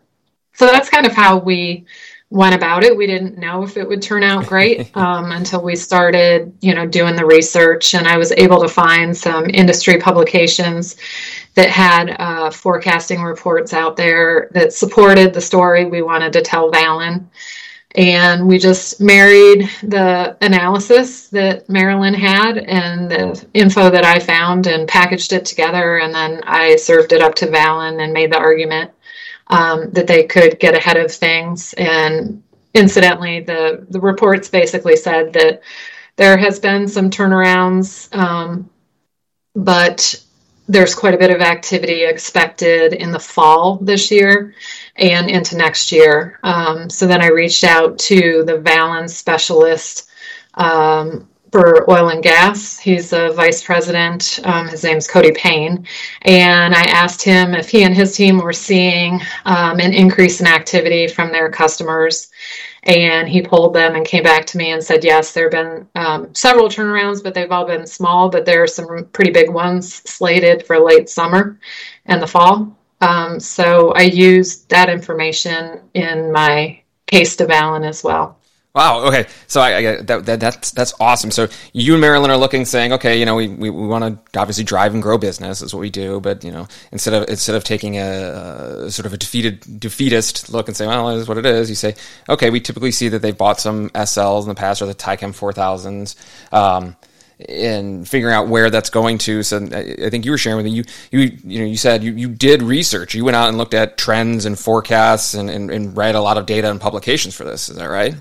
[0.54, 1.84] so that's kind of how we
[2.30, 2.96] went about it.
[2.96, 6.86] We didn't know if it would turn out great um, until we started, you know,
[6.86, 7.94] doing the research.
[7.94, 10.96] And I was able to find some industry publications
[11.54, 16.70] that had uh, forecasting reports out there that supported the story we wanted to tell
[16.70, 17.28] Vallen.
[17.94, 24.66] And we just married the analysis that Marilyn had and the info that I found
[24.66, 25.98] and packaged it together.
[25.98, 28.90] And then I served it up to Vallen and made the argument
[29.46, 31.72] um, that they could get ahead of things.
[31.74, 32.42] And
[32.74, 35.62] incidentally, the, the reports basically said that
[36.16, 38.68] there has been some turnarounds, um,
[39.54, 40.22] but
[40.68, 44.54] there's quite a bit of activity expected in the fall this year
[44.96, 46.38] and into next year.
[46.42, 50.10] Um, so then I reached out to the Vallen's specialist
[50.54, 52.78] um, for oil and gas.
[52.78, 54.40] He's a vice president.
[54.44, 55.86] Um, his name's Cody Payne.
[56.22, 60.46] And I asked him if he and his team were seeing um, an increase in
[60.46, 62.30] activity from their customers
[62.88, 65.88] and he pulled them and came back to me and said yes there have been
[65.94, 70.02] um, several turnarounds but they've all been small but there are some pretty big ones
[70.10, 71.60] slated for late summer
[72.06, 72.76] and the fall.
[73.00, 78.37] Um, so i used that information in my case to Vallen as well
[78.78, 79.06] Wow.
[79.06, 79.26] Okay.
[79.48, 81.32] So I, I that, that, that's that's awesome.
[81.32, 84.38] So you and Marilyn are looking, saying, okay, you know, we, we, we want to
[84.38, 87.56] obviously drive and grow business is what we do, but you know, instead of instead
[87.56, 91.26] of taking a, a, sort of a defeated defeatist look and say, well, it is
[91.26, 91.96] what it is, you say,
[92.28, 95.34] okay, we typically see that they've bought some SLs in the past or the Tychem
[95.34, 96.14] four thousands.
[96.52, 96.94] Um,
[97.48, 99.42] and figuring out where that's going to.
[99.42, 102.12] So I think you were sharing with me, you, you, you know, you said you,
[102.12, 103.14] you did research.
[103.14, 106.36] You went out and looked at trends and forecasts and, and, and read a lot
[106.36, 107.68] of data and publications for this.
[107.68, 108.14] Is that right?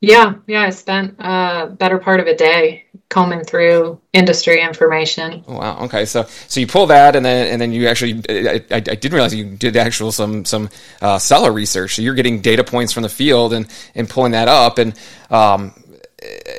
[0.00, 5.44] Yeah, yeah, I spent a better part of a day combing through industry information.
[5.46, 5.84] Oh, wow.
[5.84, 6.04] Okay.
[6.04, 9.14] So so you pull that, and then and then you actually I, I, I didn't
[9.14, 10.68] realize you did actual some some
[11.00, 11.94] uh, seller research.
[11.96, 14.92] So you're getting data points from the field and and pulling that up, and
[15.30, 15.72] um,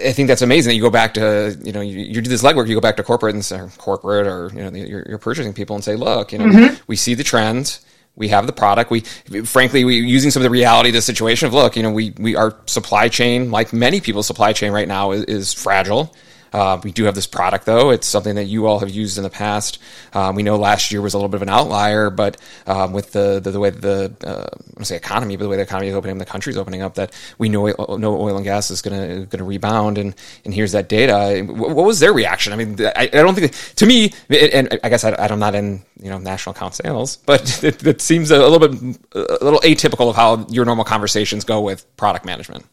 [0.03, 2.43] I think that's amazing that you go back to you know you, you do this
[2.43, 2.67] legwork.
[2.67, 5.75] You go back to corporate and or corporate or you know your, your purchasing people
[5.75, 6.83] and say, look, you know, mm-hmm.
[6.87, 7.81] we see the trends
[8.17, 8.91] we have the product.
[8.91, 11.91] We, frankly, we using some of the reality of the situation of look, you know,
[11.91, 16.13] we, we our supply chain, like many people's supply chain right now, is, is fragile.
[16.53, 17.89] Uh, we do have this product, though.
[17.89, 19.79] It's something that you all have used in the past.
[20.13, 23.11] Um, we know last year was a little bit of an outlier, but um, with
[23.11, 25.95] the, the, the way the uh, I say economy, but the way the economy is
[25.95, 29.25] opening, the country's opening up, that we know know oil and gas is going to
[29.25, 29.97] going to rebound.
[29.97, 31.43] And and here's that data.
[31.45, 32.53] What, was their reaction?
[32.53, 35.81] I mean, I, I don't think to me, and I guess I, I'm not in
[36.01, 40.09] you know national account sales, but it, it seems a little bit a little atypical
[40.09, 42.65] of how your normal conversations go with product management.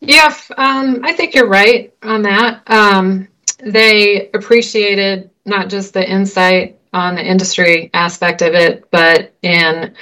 [0.00, 2.62] Yeah, um, I think you're right on that.
[2.66, 3.28] Um,
[3.62, 9.94] they appreciated not just the insight on the industry aspect of it, but in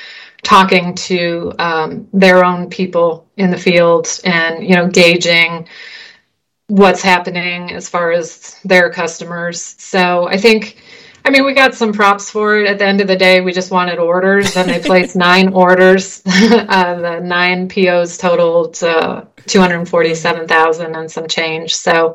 [0.42, 5.66] talking to um, their own people in the field and you know gauging
[6.68, 9.60] what's happening as far as their customers.
[9.78, 10.76] So I think
[11.24, 12.66] I mean, we got some props for it.
[12.68, 16.22] At the end of the day, we just wanted orders, and they placed nine orders.
[16.26, 21.74] uh, the nine POs totaled uh, two hundred forty-seven thousand and some change.
[21.74, 22.14] So,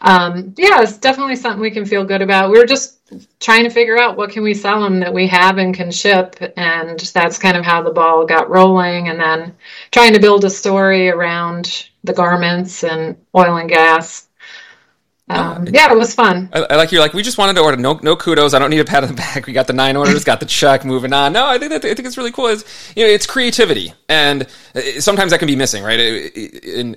[0.00, 2.50] um, yeah, it's definitely something we can feel good about.
[2.50, 2.98] We are just
[3.40, 6.36] trying to figure out what can we sell them that we have and can ship,
[6.56, 9.08] and that's kind of how the ball got rolling.
[9.08, 9.54] And then
[9.90, 14.27] trying to build a story around the garments and oil and gas
[15.30, 16.48] um, yeah, it was fun.
[16.52, 17.76] I, I, like you're like we just wanted to order.
[17.76, 18.54] No, no kudos.
[18.54, 19.46] I don't need a pat on the back.
[19.46, 20.84] We got the nine orders, got the check.
[20.84, 21.32] Moving on.
[21.32, 22.46] No, I think that I think it's really cool.
[22.46, 22.64] It's
[22.96, 25.98] you know it's creativity, and uh, sometimes that can be missing, right?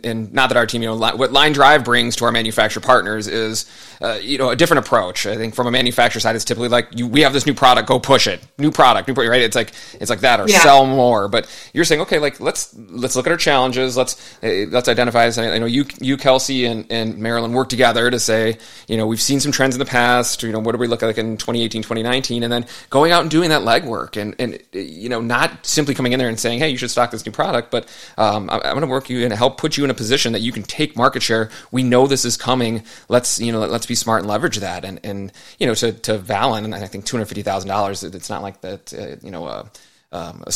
[0.04, 3.28] And, not that our team, you know, what Line Drive brings to our manufacturer partners
[3.28, 3.65] is
[4.02, 5.26] uh, you know a different approach.
[5.26, 7.88] I think from a manufacturer side, it's typically like you, we have this new product,
[7.88, 8.42] go push it.
[8.58, 9.42] New product, new product, right?
[9.42, 10.60] It's like it's like that or yeah.
[10.60, 11.28] sell more.
[11.28, 13.98] But you're saying okay, like let's let's look at our challenges.
[13.98, 15.26] Let's uh, let's identify.
[15.26, 15.38] this.
[15.38, 19.22] I know you you Kelsey and and Marilyn work together to say, you know, we've
[19.22, 21.82] seen some trends in the past, you know, what do we look like in 2018,
[21.82, 25.94] 2019, and then going out and doing that legwork and, and you know, not simply
[25.96, 27.88] coming in there and saying, hey, you should stock this new product, but
[28.18, 30.42] um, I, am going to work you and help put you in a position that
[30.42, 31.50] you can take market share.
[31.72, 32.84] We know this is coming.
[33.10, 34.86] Let's, you know, let's be smart and leverage that.
[34.86, 38.94] And, and you know, to, to Vallen, and I think $250,000, it's not like that,
[38.94, 39.66] uh, you know, uh,
[40.14, 40.54] um, a,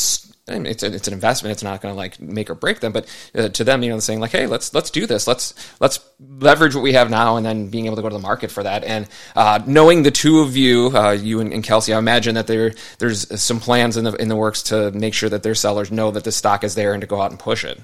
[0.48, 1.52] I mean, it's a, it's an investment.
[1.52, 3.98] It's not going to like make or break them, but uh, to them, you know,
[4.00, 5.26] saying like, hey, let's let's do this.
[5.26, 8.20] Let's let's leverage what we have now, and then being able to go to the
[8.20, 8.84] market for that.
[8.84, 12.46] And uh, knowing the two of you, uh, you and, and, Kelsey, I imagine that
[12.46, 15.90] there there's some plans in the in the works to make sure that their sellers
[15.90, 17.80] know that the stock is there and to go out and push it.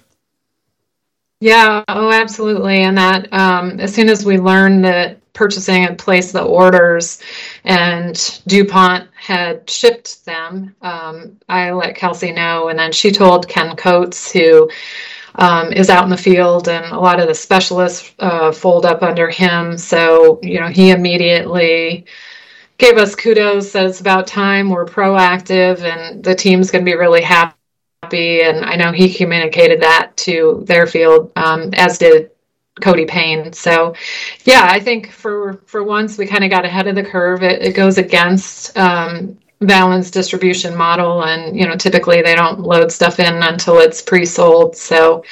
[1.40, 2.82] Yeah, oh, absolutely.
[2.82, 7.20] And that um, as soon as we learn that purchasing and placed the orders,
[7.64, 10.74] and DuPont had shipped them.
[10.82, 14.70] Um, I let Kelsey know, and then she told Ken Coates, who
[15.36, 19.02] um, is out in the field, and a lot of the specialists uh, fold up
[19.02, 19.78] under him.
[19.78, 22.04] So, you know, he immediately
[22.78, 26.96] gave us kudos, said it's about time we're proactive, and the team's going to be
[26.96, 27.56] really happy
[28.02, 32.30] happy, and I know he communicated that to their field, um, as did
[32.80, 33.52] Cody Payne.
[33.52, 33.94] So,
[34.44, 37.42] yeah, I think for for once we kind of got ahead of the curve.
[37.42, 42.90] It, it goes against um, Vallen's distribution model, and you know typically they don't load
[42.90, 44.76] stuff in until it's pre-sold.
[44.76, 45.24] So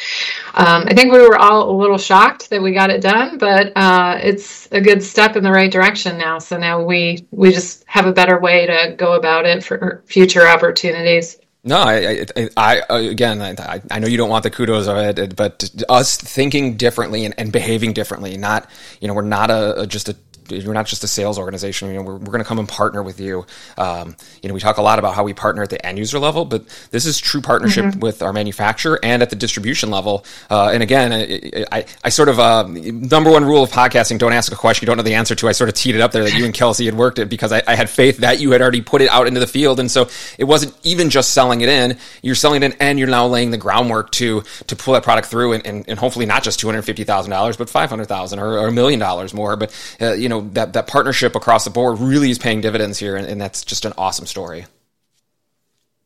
[0.55, 3.73] um, I think we were all a little shocked that we got it done, but
[3.75, 6.39] uh, it's a good step in the right direction now.
[6.39, 10.47] So now we we just have a better way to go about it for future
[10.47, 11.40] opportunities.
[11.63, 12.25] No, I,
[12.57, 16.17] I, I, again, I, I know you don't want the kudos of it, but us
[16.17, 20.17] thinking differently and, and behaving differently, not, you know, we're not a, a just a
[20.51, 21.89] you're not just a sales organization.
[21.89, 23.47] You know, we're, we're going to come and partner with you.
[23.79, 26.19] Um, you know, we talk a lot about how we partner at the end user
[26.19, 28.01] level, but this is true partnership mm-hmm.
[28.01, 30.25] with our manufacturer and at the distribution level.
[30.51, 34.33] Uh, and again, I, I, I sort of uh, number one rule of podcasting: don't
[34.33, 35.49] ask a question you don't know the answer to.
[35.49, 37.53] I sort of teed it up there that you and Kelsey had worked it because
[37.53, 39.91] I, I had faith that you had already put it out into the field, and
[39.91, 41.99] so it wasn't even just selling it in.
[42.23, 45.29] You're selling it in, and you're now laying the groundwork to to pull that product
[45.29, 48.07] through, and, and, and hopefully not just two hundred fifty thousand dollars, but five hundred
[48.07, 49.57] thousand or, or a million dollars more.
[49.57, 53.17] But uh, you know that that partnership across the board really is paying dividends here,
[53.17, 54.67] and, and that's just an awesome story.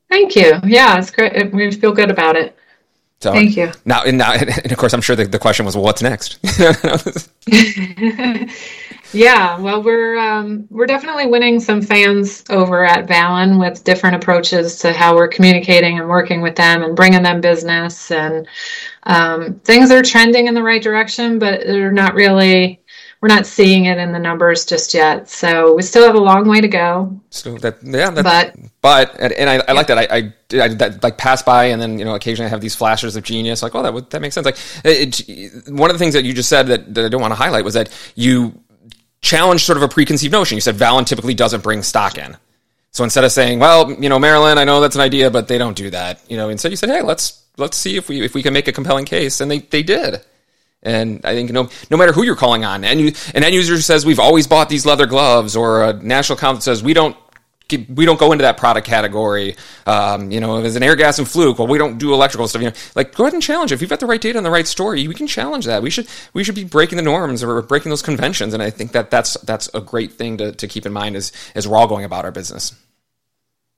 [0.09, 0.53] Thank you.
[0.65, 1.53] Yeah, it's great.
[1.53, 2.57] We feel good about it.
[3.21, 3.73] So, Thank you.
[3.87, 6.39] Now, and now, and of course, I'm sure the, the question was, well, what's next?
[9.15, 14.77] yeah, well, we're um, we're definitely winning some fans over at Vallen with different approaches
[14.81, 18.47] to how we're communicating and working with them and bringing them business, and
[19.05, 22.84] um, things are trending in the right direction, but they're not really
[23.25, 25.31] we're not seeing it in the numbers just yet.
[25.31, 27.19] So we still have a long way to go.
[27.31, 29.97] So that yeah, but but and, and I, I, like that.
[29.97, 32.75] I, I, I that, like pass by and then you know occasionally I have these
[32.75, 33.63] flashes of genius.
[33.63, 34.45] Like oh that would that makes sense.
[34.45, 37.23] Like it, it, one of the things that you just said that, that I don't
[37.23, 38.61] want to highlight was that you
[39.23, 40.57] challenged sort of a preconceived notion.
[40.57, 42.37] You said Vallen typically doesn't bring stock in.
[42.91, 45.57] So instead of saying, well, you know, Marilyn, I know that's an idea, but they
[45.57, 46.21] don't do that.
[46.29, 48.69] You know, instead you said, hey, let's let's see if we if we can make
[48.69, 50.21] a compelling case, and they they did.
[50.85, 54.05] And I think no, no matter who you're calling on, and an end user says
[54.05, 57.17] we've always bought these leather gloves, or a national account says we don't
[57.89, 59.57] we don't go into that product category.
[59.87, 62.63] Um, you know, if it's an Airgas and fluke, well, we don't do electrical stuff.
[62.63, 63.73] You know, like go ahead and challenge.
[63.73, 65.83] If you've got the right data and the right story, we can challenge that.
[65.83, 68.55] We should we should be breaking the norms or breaking those conventions.
[68.55, 71.33] And I think that that's that's a great thing to, to keep in mind as
[71.55, 72.75] as we're all going about our business.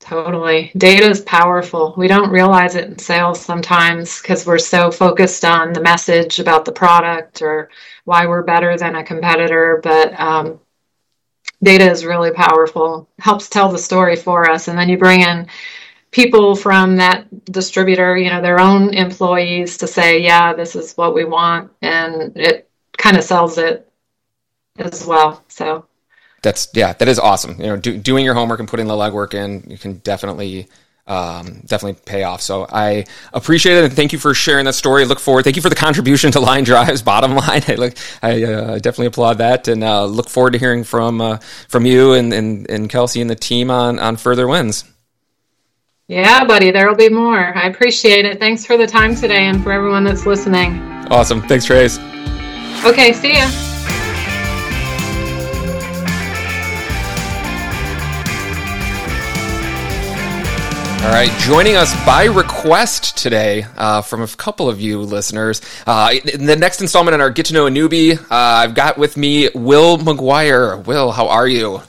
[0.07, 0.71] Totally.
[0.77, 1.93] Data is powerful.
[1.97, 6.65] We don't realize it in sales sometimes because we're so focused on the message about
[6.65, 7.71] the product or
[8.05, 9.81] why we're better than a competitor.
[9.83, 10.61] But um,
[11.61, 14.69] data is really powerful, helps tell the story for us.
[14.69, 15.49] And then you bring in
[16.13, 21.17] people from that distributor, you know, their own employees to say, yeah, this is what
[21.17, 21.73] we want.
[21.83, 23.91] And it kind of sells it
[24.79, 25.43] as well.
[25.49, 25.85] So
[26.43, 27.61] that's yeah, that is awesome.
[27.61, 30.69] You know, do, doing your homework and putting the legwork in, you can definitely
[31.07, 32.43] um, definitely pay off.
[32.43, 35.05] So I appreciate it and thank you for sharing that story.
[35.05, 35.45] Look forward.
[35.45, 37.63] Thank you for the contribution to Line Drive's bottom line.
[37.69, 41.39] I look, I uh, definitely applaud that and uh, look forward to hearing from uh,
[41.69, 44.85] from you and, and and Kelsey and the team on on further wins.
[46.09, 47.57] Yeah, buddy, there will be more.
[47.57, 48.39] I appreciate it.
[48.39, 50.81] Thanks for the time today and for everyone that's listening.
[51.11, 51.43] Awesome.
[51.43, 51.99] Thanks, Trace.
[52.85, 53.66] Okay, see ya.
[61.07, 65.63] All right, joining us by request today uh, from a couple of you listeners.
[65.87, 68.99] Uh, in the next installment in our Get to Know a Newbie, uh, I've got
[68.99, 70.85] with me Will McGuire.
[70.85, 71.81] Will, how are you?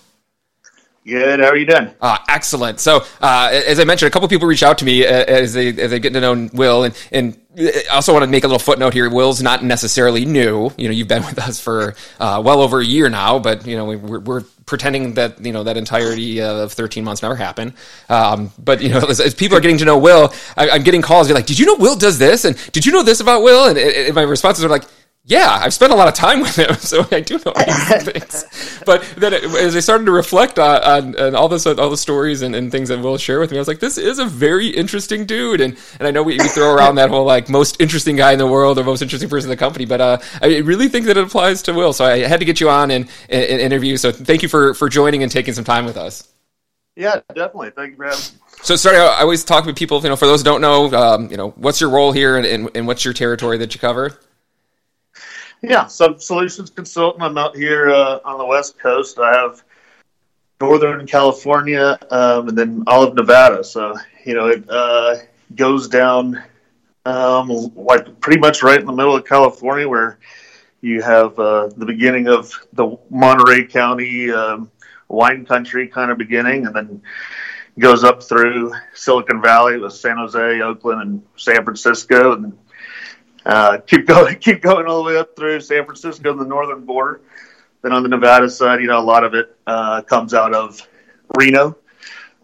[1.03, 1.39] Good.
[1.39, 1.89] How are you doing?
[1.99, 2.79] Uh, excellent.
[2.79, 5.69] So, uh, as I mentioned, a couple people reach out to me uh, as they
[5.69, 8.59] as they get to know Will, and and I also want to make a little
[8.59, 9.09] footnote here.
[9.09, 10.71] Will's not necessarily new.
[10.77, 13.75] You know, you've been with us for uh, well over a year now, but you
[13.75, 17.73] know we're, we're pretending that you know that entirety of 13 months never happened.
[18.09, 21.01] Um, but you know, as, as, people are getting to know Will, I, am getting
[21.01, 21.27] calls.
[21.27, 23.67] They're like, "Did you know Will does this?" and "Did you know this about Will?"
[23.67, 24.83] And, and my responses are like,
[25.29, 28.81] yeah, I've spent a lot of time with him, so I do know these things.
[28.85, 31.97] But then, it, as I started to reflect on, on, on, all this, all the
[31.97, 34.25] stories and, and, things that Will share with me, I was like, this is a
[34.25, 35.59] very interesting dude.
[35.59, 38.39] And and I know we, we, throw around that whole like most interesting guy in
[38.39, 41.17] the world or most interesting person in the company, but uh, I really think that
[41.17, 41.91] it applies to Will.
[41.91, 43.97] So I had to get you on and, and, interview.
[43.97, 46.25] So thank you for for joining and taking some time with us.
[46.95, 47.71] Yeah, definitely.
[47.71, 48.17] Thank you, Brad.
[48.63, 50.01] So, sorry, I always talk with people.
[50.01, 52.45] You know, for those who don't know, um, you know, what's your role here and,
[52.45, 54.17] and, and what's your territory that you cover?
[55.61, 57.23] Yeah, Sub Solutions Consultant.
[57.23, 59.17] I'm out here uh, on the West Coast.
[59.17, 59.63] I have
[60.61, 63.63] Northern California um, and then all of Nevada.
[63.63, 63.95] So,
[64.25, 65.17] you know, it uh,
[65.55, 66.43] goes down
[67.05, 70.19] um, like pretty much right in the middle of California where
[70.81, 74.69] you have uh, the beginning of the Monterey County um,
[75.07, 77.01] wine country kind of beginning and then
[77.79, 82.57] goes up through Silicon Valley with San Jose, Oakland, and San Francisco, and
[83.47, 86.85] uh, keep going, keep going all the way up through San Francisco, to the northern
[86.85, 87.21] border.
[87.81, 90.85] Then on the Nevada side, you know, a lot of it uh, comes out of
[91.35, 91.77] Reno,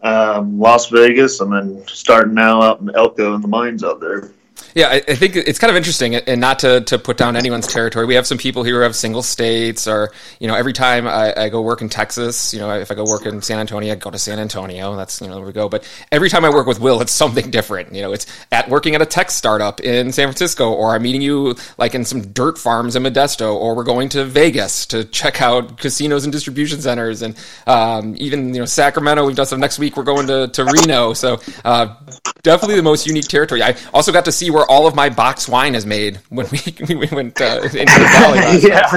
[0.02, 4.30] um, Las Vegas, and then starting now out in Elko and the mines out there.
[4.74, 7.68] Yeah, I, I, think it's kind of interesting, and not to, to put down anyone's
[7.68, 8.06] territory.
[8.06, 10.10] We have some people here who have single states, or
[10.40, 13.04] you know, every time I, I, go work in Texas, you know, if I go
[13.04, 14.96] work in San Antonio, I go to San Antonio.
[14.96, 15.68] That's you know where we go.
[15.68, 17.94] But every time I work with Will, it's something different.
[17.94, 21.22] You know, it's at working at a tech startup in San Francisco, or I'm meeting
[21.22, 25.40] you like in some dirt farms in Modesto, or we're going to Vegas to check
[25.40, 27.36] out casinos and distribution centers, and
[27.68, 29.24] um, even you know Sacramento.
[29.24, 29.96] We've done some next week.
[29.96, 31.94] We're going to, to Reno, so uh,
[32.42, 33.62] definitely the most unique territory.
[33.62, 36.60] I also got to see where all of my box wine is made when we,
[36.94, 38.68] we went uh, into the valley.
[38.68, 38.88] yeah.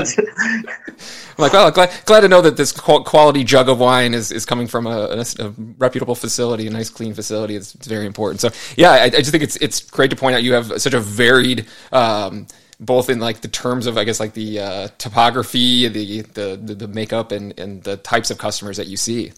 [1.38, 4.45] I'm like, well, glad, glad to know that this quality jug of wine is, is
[4.45, 7.55] coming from a, a, a reputable facility, a nice, clean facility.
[7.55, 8.41] It's, it's very important.
[8.41, 10.93] So, yeah, I, I, just think it's it's great to point out you have such
[10.93, 11.68] a varied.
[11.91, 12.47] Um,
[12.80, 16.88] both in like the terms of I guess like the uh, topography, the, the the
[16.88, 19.34] makeup, and and the types of customers that you see.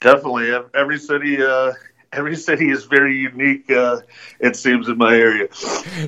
[0.00, 1.72] Definitely, every city uh,
[2.12, 3.70] every city is very unique.
[3.70, 4.00] Uh,
[4.40, 5.48] it seems in my area.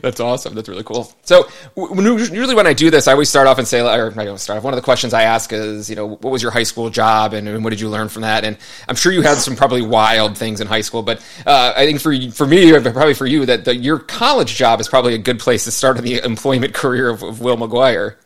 [0.00, 0.54] That's awesome.
[0.54, 1.12] That's really cool.
[1.22, 4.24] So when, usually when I do this, I always start off and say, or I
[4.24, 4.64] don't start off.
[4.64, 7.34] One of the questions I ask is, you know, what was your high school job
[7.34, 8.44] and, and what did you learn from that?
[8.44, 8.56] And
[8.88, 12.00] I'm sure you had some probably wild things in high school, but uh, I think
[12.00, 15.38] for for me, probably for you, that the, your college job is probably a good
[15.38, 18.16] place to start in the employment career of, of Will McGuire.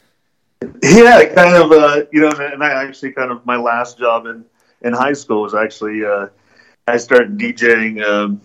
[0.83, 1.70] Yeah, kind of.
[1.70, 4.45] Uh, you know, and I actually kind of my last job in
[4.83, 6.29] in high school was actually uh,
[6.89, 8.41] I started DJing um,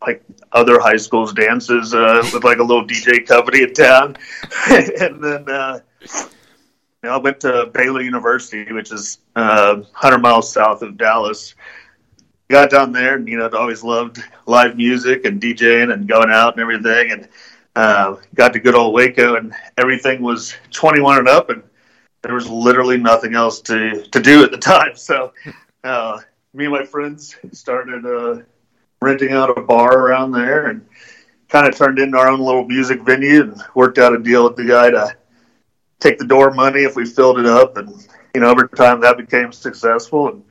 [0.00, 0.22] like
[0.52, 4.16] other high schools dances uh, with like a little DJ company in town,
[4.70, 10.50] and then uh, you know, I went to Baylor University, which is uh, 100 miles
[10.52, 11.54] south of Dallas.
[12.48, 16.30] Got down there, and you know, I'd always loved live music and DJing and going
[16.30, 17.28] out and everything, and
[17.76, 21.62] uh, got to good old Waco, and everything was 21 and up, and
[22.22, 24.92] there was literally nothing else to to do at the time.
[24.96, 25.32] So
[25.84, 26.20] uh,
[26.54, 28.42] me and my friends started uh,
[29.00, 30.86] renting out a bar around there and
[31.48, 34.56] kind of turned into our own little music venue and worked out a deal with
[34.56, 35.16] the guy to
[35.98, 37.76] take the door money if we filled it up.
[37.78, 37.88] And,
[38.34, 40.28] you know, over time that became successful.
[40.28, 40.42] And,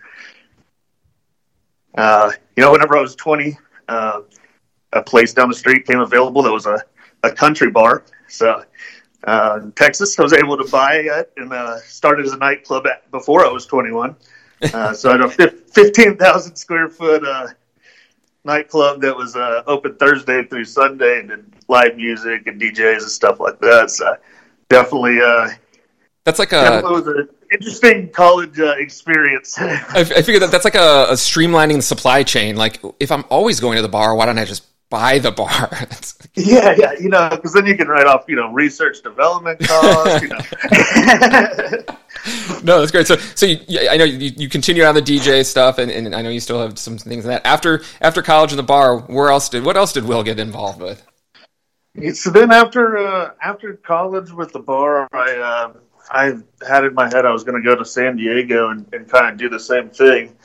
[1.97, 4.21] uh, you know, whenever I was 20, uh,
[4.93, 6.83] a place down the street came available that was a,
[7.23, 8.03] a country bar.
[8.27, 8.63] So,
[9.25, 12.87] uh, in Texas, I was able to buy it and uh, started as a nightclub
[13.11, 14.15] before I was 21.
[14.73, 17.47] Uh, so I had a 15,000 square foot uh,
[18.43, 23.11] nightclub that was uh, open Thursday through Sunday and did live music and DJs and
[23.11, 23.89] stuff like that.
[23.89, 24.15] So
[24.69, 25.49] definitely, uh,
[26.23, 29.57] that's like a was an interesting college uh, experience.
[29.59, 32.55] I, I figured that that's like a, a streamlining the supply chain.
[32.55, 35.69] Like if I'm always going to the bar, why don't I just buy the bar.
[36.35, 40.21] yeah, yeah, you know, because then you can write off, you know, research development costs.
[40.21, 40.37] you know.
[42.63, 43.07] no, that's great.
[43.07, 46.21] So, so you, I know you, you continue on the DJ stuff, and, and I
[46.21, 47.43] know you still have some things in that.
[47.47, 50.81] After after college and the bar, where else did what else did Will get involved
[50.81, 51.03] with?
[52.13, 55.73] So then, after uh, after college with the bar, I uh,
[56.11, 56.33] I
[56.67, 59.31] had in my head I was going to go to San Diego and, and kind
[59.31, 60.35] of do the same thing.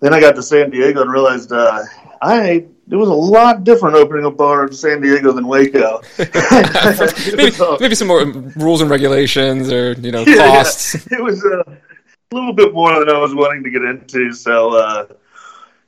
[0.00, 1.82] Then I got to San Diego and realized uh,
[2.20, 6.02] I it was a lot different opening a bar in San Diego than Waco.
[6.18, 10.94] maybe, maybe, some more rules and regulations, or you know, costs.
[10.94, 14.32] Yeah, it was uh, a little bit more than I was wanting to get into.
[14.32, 15.06] So, uh,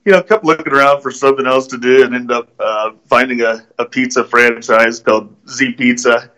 [0.04, 3.42] you know, kept looking around for something else to do, and ended up uh, finding
[3.42, 6.32] a, a, pizza franchise called Z Pizza,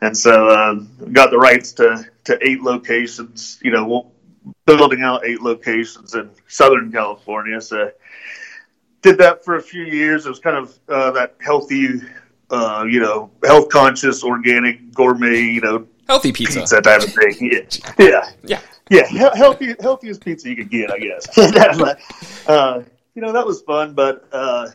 [0.00, 0.74] and so uh,
[1.12, 3.60] got the rights to to eight locations.
[3.62, 4.12] You know,
[4.66, 7.60] building out eight locations in Southern California.
[7.60, 7.92] So
[9.02, 10.26] did that for a few years.
[10.26, 12.00] It was kind of uh, that healthy,
[12.50, 17.50] uh, you know, health conscious, organic, gourmet, you know, healthy pizza, pizza type of thing.
[17.98, 19.06] Yeah, yeah, yeah, yeah.
[19.08, 21.26] He- healthy, healthiest pizza you could get, I guess.
[22.46, 22.82] uh,
[23.14, 24.68] you know, that was fun, but uh,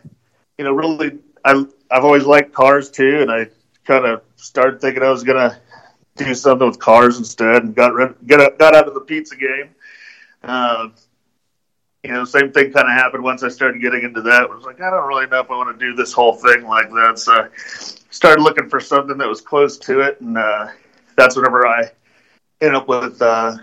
[0.57, 3.47] you know, really, I I've always liked cars too, and I
[3.86, 5.59] kind of started thinking I was gonna
[6.17, 7.93] do something with cars instead, and got
[8.28, 9.69] got got out of the pizza game.
[12.07, 14.43] You know, same thing kind of happened once I started getting into that.
[14.43, 16.63] I was like, I don't really know if I want to do this whole thing
[16.63, 17.19] like that.
[17.19, 17.47] So I
[18.11, 20.21] started looking for something that was close to it.
[20.21, 20.69] And uh,
[21.17, 21.91] that's whenever I
[22.61, 23.57] ended up with, uh,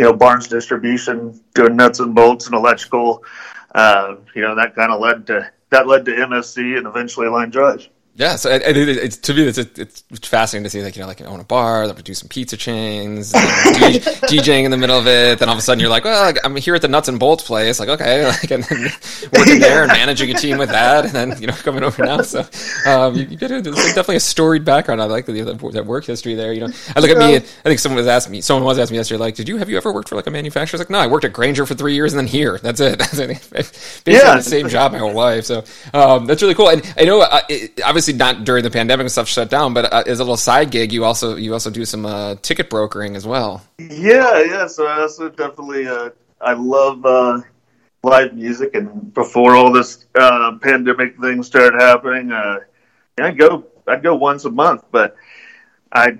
[0.00, 3.22] you know, Barnes Distribution, doing nuts and bolts and electrical.
[3.72, 7.50] Uh, you know, that kind of led to, that led to MSC and eventually Line
[7.50, 7.88] Drive.
[8.18, 11.06] Yeah, so it, it, it's to me it's it's fascinating to see like you know
[11.06, 14.78] like you own a bar, that would do some pizza chains, DJ, DJing in the
[14.78, 15.38] middle of it.
[15.38, 17.20] Then all of a sudden you're like, well, like, I'm here at the nuts and
[17.20, 18.88] bolts place, like okay, like and then
[19.34, 22.22] working there and managing a team with that, and then you know coming over now.
[22.22, 22.46] So
[22.86, 23.66] um, you, you get it.
[23.66, 25.02] Like definitely a storied background.
[25.02, 26.54] I like the, that work history there.
[26.54, 27.36] You know, I look at me.
[27.36, 28.40] I think someone was asking me.
[28.40, 30.30] Someone was asking me yesterday, like, did you have you ever worked for like a
[30.30, 30.78] manufacturer?
[30.78, 32.58] I was like, no, I worked at Grainger for three years and then here.
[32.62, 32.98] That's it.
[32.98, 33.16] That's.
[34.06, 34.36] Basically yeah.
[34.36, 35.44] the same job my whole life.
[35.44, 36.70] So um, that's really cool.
[36.70, 39.92] And I know uh, it, obviously not during the pandemic and stuff shut down, but
[39.92, 43.16] uh, as a little side gig, you also you also do some uh, ticket brokering
[43.16, 43.62] as well.
[43.78, 44.66] Yeah, yeah.
[44.66, 47.40] So I also definitely uh, I love uh,
[48.02, 52.58] live music, and before all this uh, pandemic thing started happening, uh,
[53.18, 55.16] I'd go I'd go once a month, but
[55.92, 56.18] I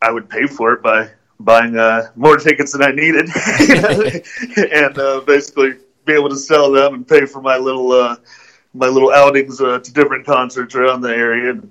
[0.00, 1.10] I would pay for it by
[1.40, 3.28] buying uh, more tickets than I needed,
[4.72, 5.74] and uh, basically
[6.04, 8.16] be able to sell them and pay for my little uh,
[8.74, 11.50] my little outings uh, to different concerts around the area.
[11.50, 11.70] And,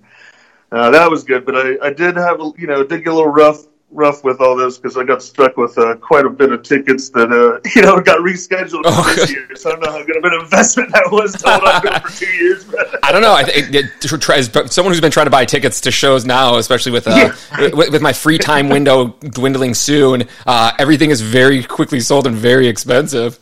[0.71, 3.15] uh, that was good, but I, I did have a, you know did get a
[3.15, 6.51] little rough rough with all this because I got stuck with uh, quite a bit
[6.51, 9.13] of tickets that uh, you know got rescheduled oh.
[9.15, 9.47] this year.
[9.55, 11.99] So I don't know how good of an investment that was to hold on to
[12.01, 12.65] for two years.
[12.65, 12.99] But.
[13.03, 13.33] I don't know.
[13.33, 16.91] I think it, it, someone who's been trying to buy tickets to shows now, especially
[16.91, 17.61] with uh, yeah.
[17.73, 22.35] with, with, my free time window dwindling soon, uh, everything is very quickly sold and
[22.35, 23.39] very expensive.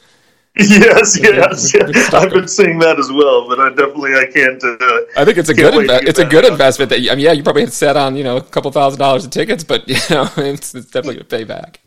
[0.60, 2.14] yes, yes, yes.
[2.14, 4.64] I've been seeing that as well, but I definitely I can't.
[4.64, 6.90] Uh, I think it's a good inve- it's a good investment.
[6.92, 9.26] That I mean, yeah, you probably had set on you know a couple thousand dollars
[9.26, 11.82] of tickets, but you know it's, it's definitely going to pay back.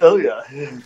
[0.00, 0.42] Oh yeah.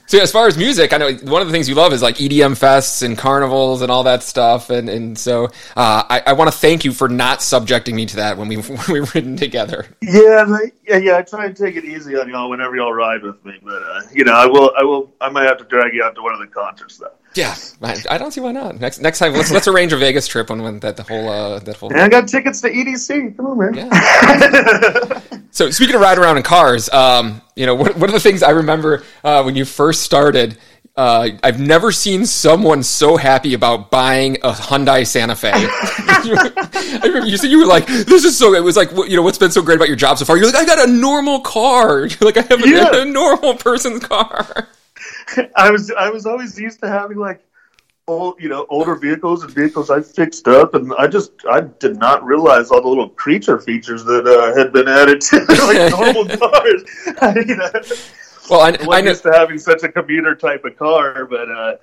[0.07, 2.17] So as far as music, I know one of the things you love is like
[2.17, 5.47] EDM fests and carnivals and all that stuff, and and so
[5.77, 8.57] uh, I, I want to thank you for not subjecting me to that when we
[8.57, 9.87] when we ridden together.
[10.03, 11.17] Yeah, yeah, yeah.
[11.19, 14.01] I try and take it easy on y'all whenever y'all ride with me, but uh,
[14.13, 16.35] you know, I will, I will, I might have to drag you out to one
[16.35, 17.13] of the concerts though.
[17.35, 17.55] Yeah,
[18.11, 18.81] I don't see why not.
[18.81, 21.59] Next next time, let's let's arrange a Vegas trip when, when that the whole uh,
[21.61, 21.91] that whole.
[21.91, 23.37] And I got tickets to EDC.
[23.37, 23.75] Come on, man.
[23.75, 25.21] Yeah.
[25.51, 28.43] so speaking of ride around in cars, um, you know, one, one of the things
[28.43, 30.59] I remember uh, when you first started.
[30.97, 35.53] Uh, I've never seen someone so happy about buying a Hyundai Santa Fe.
[35.55, 39.23] I remember you said you were like, "This is so." It was like, you know,
[39.23, 40.37] what's been so great about your job so far?
[40.37, 43.03] You're like, "I got a normal car." You're like, "I have a, yeah.
[43.03, 44.67] a normal person's car."
[45.57, 47.43] I was I was always used to having like
[48.07, 51.99] old you know older vehicles and vehicles I fixed up, and I just I did
[51.99, 56.25] not realize all the little creature features that uh, had been added to like normal
[56.39, 56.85] cars.
[57.21, 57.71] I, you know,
[58.51, 61.77] well, I, I, I used to having such a commuter type of car, but uh,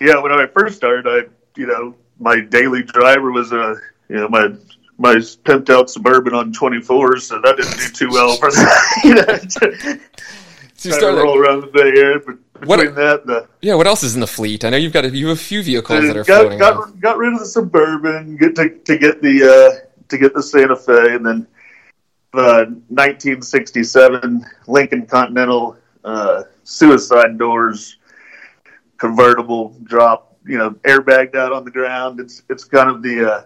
[0.00, 3.74] yeah, when I first started, I you know my daily driver was a uh,
[4.08, 4.54] you know my
[4.98, 10.00] my pimped out suburban on 24s, so that didn't do too well for that.
[10.80, 13.74] So you started roll around the Bay Area, but between what, that, the, yeah.
[13.74, 14.64] What else is in the fleet?
[14.64, 16.58] I know you've got a, you have a few vehicles that are got, floating.
[16.58, 20.42] Got, got rid of the suburban, get to to get the uh, to get the
[20.42, 21.46] Santa Fe, and then
[22.32, 27.98] the 1967 Lincoln Continental uh, suicide doors
[28.96, 30.38] convertible drop.
[30.46, 32.20] You know, airbagged out on the ground.
[32.20, 33.44] It's it's kind of the uh,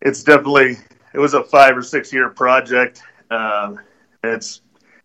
[0.00, 0.78] it's definitely
[1.12, 3.02] it was a five or six year project.
[3.30, 3.78] Um,
[4.24, 4.62] it's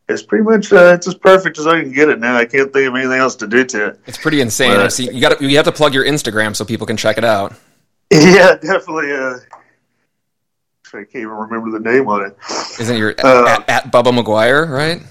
[0.09, 2.35] it's pretty much uh, it's as perfect as I can get it now.
[2.35, 3.99] I can't think of anything else to do to it.
[4.07, 4.75] It's pretty insane.
[4.75, 7.23] But, See, you got you have to plug your Instagram so people can check it
[7.23, 7.53] out.
[8.11, 9.11] Yeah, definitely.
[9.11, 9.37] Uh,
[10.87, 12.35] I can't even remember the name on it.
[12.79, 15.03] Isn't your uh, at, at, Bubba McGuire right?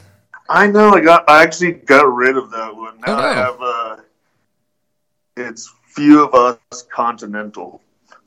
[0.48, 0.94] I know.
[0.94, 1.22] I got.
[1.30, 2.98] I actually got rid of that one.
[2.98, 3.22] Now oh, no.
[3.22, 3.60] I have.
[3.60, 3.96] Uh,
[5.36, 7.80] it's few of us Continental.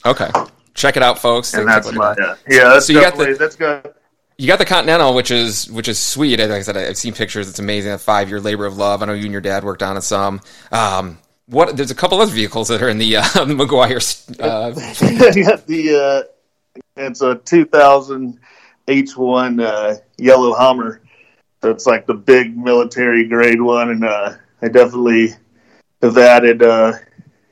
[0.06, 0.30] Okay,
[0.72, 1.52] check it out, folks.
[1.52, 2.34] And that's my yeah.
[2.48, 3.94] yeah that's so you got the, that's got
[4.38, 6.38] you got the Continental, which is which is sweet.
[6.38, 7.48] Like I said, I've seen pictures.
[7.48, 7.92] It's amazing.
[7.92, 9.02] A five year labor of love.
[9.02, 10.40] I know you and your dad worked on it some.
[10.70, 11.76] Um, what?
[11.76, 14.00] There's a couple other vehicles that are in the uh, McGuire.
[14.40, 14.70] Uh,
[15.66, 18.38] the uh, it's a 2000
[18.88, 21.00] H1 uh, yellow Hummer.
[21.62, 25.34] So it's like the big military grade one, and uh, I definitely
[26.02, 26.94] have added, uh,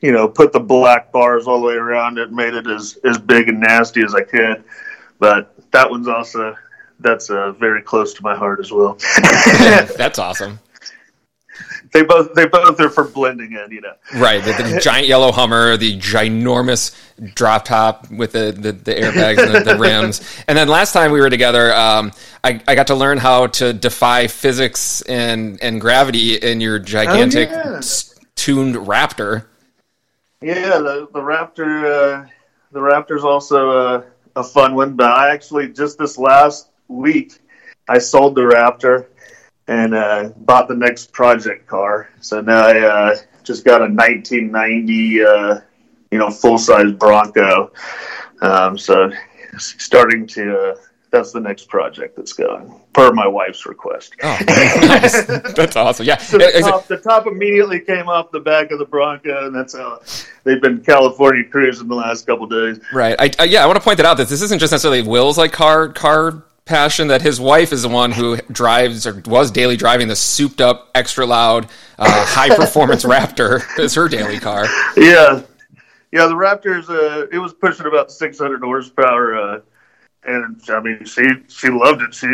[0.01, 3.19] you know, put the black bars all the way around it, made it as as
[3.19, 4.65] big and nasty as I could.
[5.21, 6.57] But that one's also
[7.01, 8.95] that's uh, very close to my heart as well.
[9.97, 10.59] that's awesome.
[11.93, 13.95] They both they both are for blending in, you know.
[14.15, 16.95] Right, the, the giant yellow Hummer, the ginormous
[17.35, 21.11] drop top with the the, the airbags and the, the, rims, and then last time
[21.11, 22.13] we were together, um,
[22.45, 27.51] I, I got to learn how to defy physics and and gravity in your gigantic
[27.51, 27.81] oh, yeah.
[28.37, 29.47] tuned Raptor.
[30.41, 32.29] Yeah, the the Raptor, uh,
[32.71, 33.71] the Raptor's also.
[33.71, 34.03] Uh,
[34.37, 34.95] a fun one.
[34.95, 37.39] But I actually just this last week
[37.89, 39.07] I sold the Raptor
[39.67, 42.09] and uh, bought the next project car.
[42.21, 45.61] So now I uh, just got a 1990, uh,
[46.11, 47.73] you know, full size Bronco.
[48.43, 49.11] Um, so
[49.59, 50.59] starting to.
[50.59, 50.77] Uh,
[51.11, 54.15] that's the next project that's going per my wife's request.
[54.23, 55.25] Oh, nice.
[55.27, 56.07] that's awesome.
[56.07, 59.55] Yeah, so the, top, the top immediately came off the back of the Bronco, and
[59.55, 60.01] that's how
[60.45, 62.81] they've been California cruising the last couple days.
[62.93, 63.17] Right.
[63.19, 65.39] I, I, yeah, I want to point that out that this isn't just necessarily Will's
[65.39, 67.09] like car car passion.
[67.09, 70.89] That his wife is the one who drives or was daily driving the souped up,
[70.95, 71.67] extra loud,
[71.99, 74.67] uh, high performance Raptor as her daily car.
[74.97, 75.43] Yeah.
[76.13, 79.37] Yeah, the Raptor's uh, it was pushing about 600 horsepower.
[79.37, 79.61] Uh,
[80.25, 82.15] and I mean, she she loved it.
[82.15, 82.29] She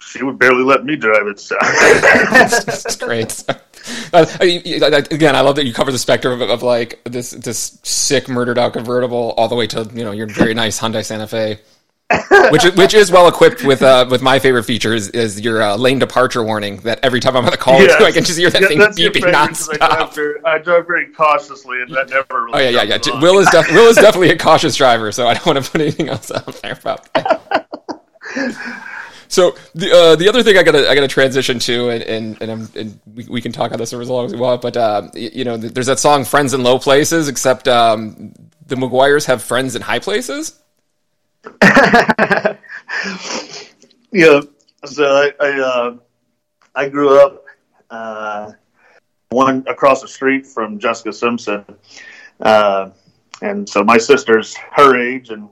[0.00, 1.38] she would barely let me drive it.
[1.38, 3.44] So that's great.
[4.12, 8.28] Uh, again, I love that you cover the spectrum of, of, like this this sick
[8.28, 11.58] murdered out convertible all the way to you know your very nice Hyundai Santa Fe
[12.50, 15.98] which which is well equipped with uh, with my favorite features is your uh, lane
[15.98, 18.02] departure warning that every time I'm on the call yes.
[18.02, 19.80] I can just hear that yeah, thing beeping nonstop.
[19.80, 22.44] I drive, very, I drive, very, cautiously, and that never.
[22.44, 23.20] Really oh yeah, yeah, yeah.
[23.20, 25.80] Will is def- Will is definitely a cautious driver, so I don't want to put
[25.80, 27.40] anything else out there about that.
[29.30, 32.76] So the uh, the other thing I gotta I gotta transition to and and, and,
[32.76, 35.08] and we, we, can talk on this for as long as we want, but uh,
[35.14, 38.34] you know there's that song "Friends in Low Places," except um,
[38.66, 40.59] the McGuires have friends in high places.
[44.12, 44.40] yeah.
[44.84, 45.96] So I I, uh,
[46.74, 47.44] I grew up
[47.90, 48.52] uh,
[49.30, 51.64] one across the street from Jessica Simpson,
[52.40, 52.90] uh,
[53.42, 55.48] and so my sister's her age, and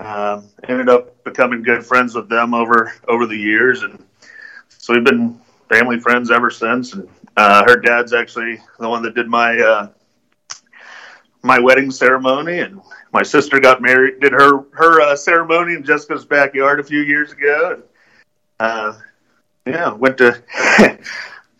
[0.00, 4.02] um, ended up becoming good friends with them over over the years, and
[4.68, 6.94] so we've been family friends ever since.
[6.94, 9.88] And uh, her dad's actually the one that did my uh,
[11.42, 12.80] my wedding ceremony, and
[13.12, 17.32] my sister got married, did her her uh, ceremony in Jessica's backyard a few years
[17.32, 17.74] ago.
[17.74, 17.82] And,
[18.60, 18.98] uh,
[19.66, 20.42] yeah, went to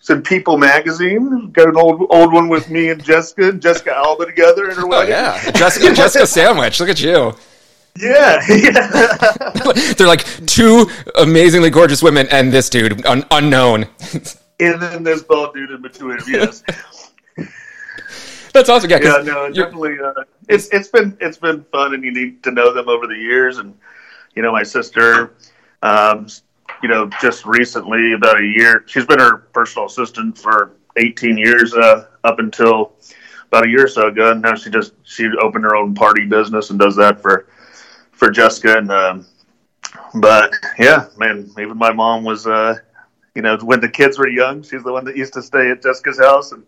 [0.01, 1.51] some People magazine.
[1.51, 4.85] Got an old old one with me and Jessica and Jessica Alba together in her
[4.85, 5.15] oh, wedding.
[5.15, 6.81] Oh yeah, Jessica Jessica sandwich.
[6.81, 7.35] Look at you.
[7.99, 9.93] Yeah, yeah.
[9.97, 10.87] They're like two
[11.19, 13.87] amazingly gorgeous women and this dude un- unknown.
[14.61, 16.19] and then this bald dude in between.
[16.27, 16.63] Yes.
[18.53, 18.91] That's awesome.
[18.91, 19.99] Yeah, yeah no, definitely.
[19.99, 23.17] Uh, it's it's been it's been fun, and you need to know them over the
[23.17, 23.59] years.
[23.59, 23.75] And
[24.35, 25.35] you know, my sister,
[25.83, 26.27] um,
[26.83, 31.75] you know, just recently, about a year, she's been her personal assistant for 18 years,
[31.75, 32.93] uh, up until
[33.49, 34.33] about a year or so ago.
[34.33, 37.49] And now she just she opened her own party business and does that for
[38.13, 38.79] for Jessica.
[38.79, 39.27] And um,
[40.15, 42.77] but yeah, man, even my mom was, uh,
[43.35, 45.83] you know, when the kids were young, she's the one that used to stay at
[45.83, 46.65] Jessica's house and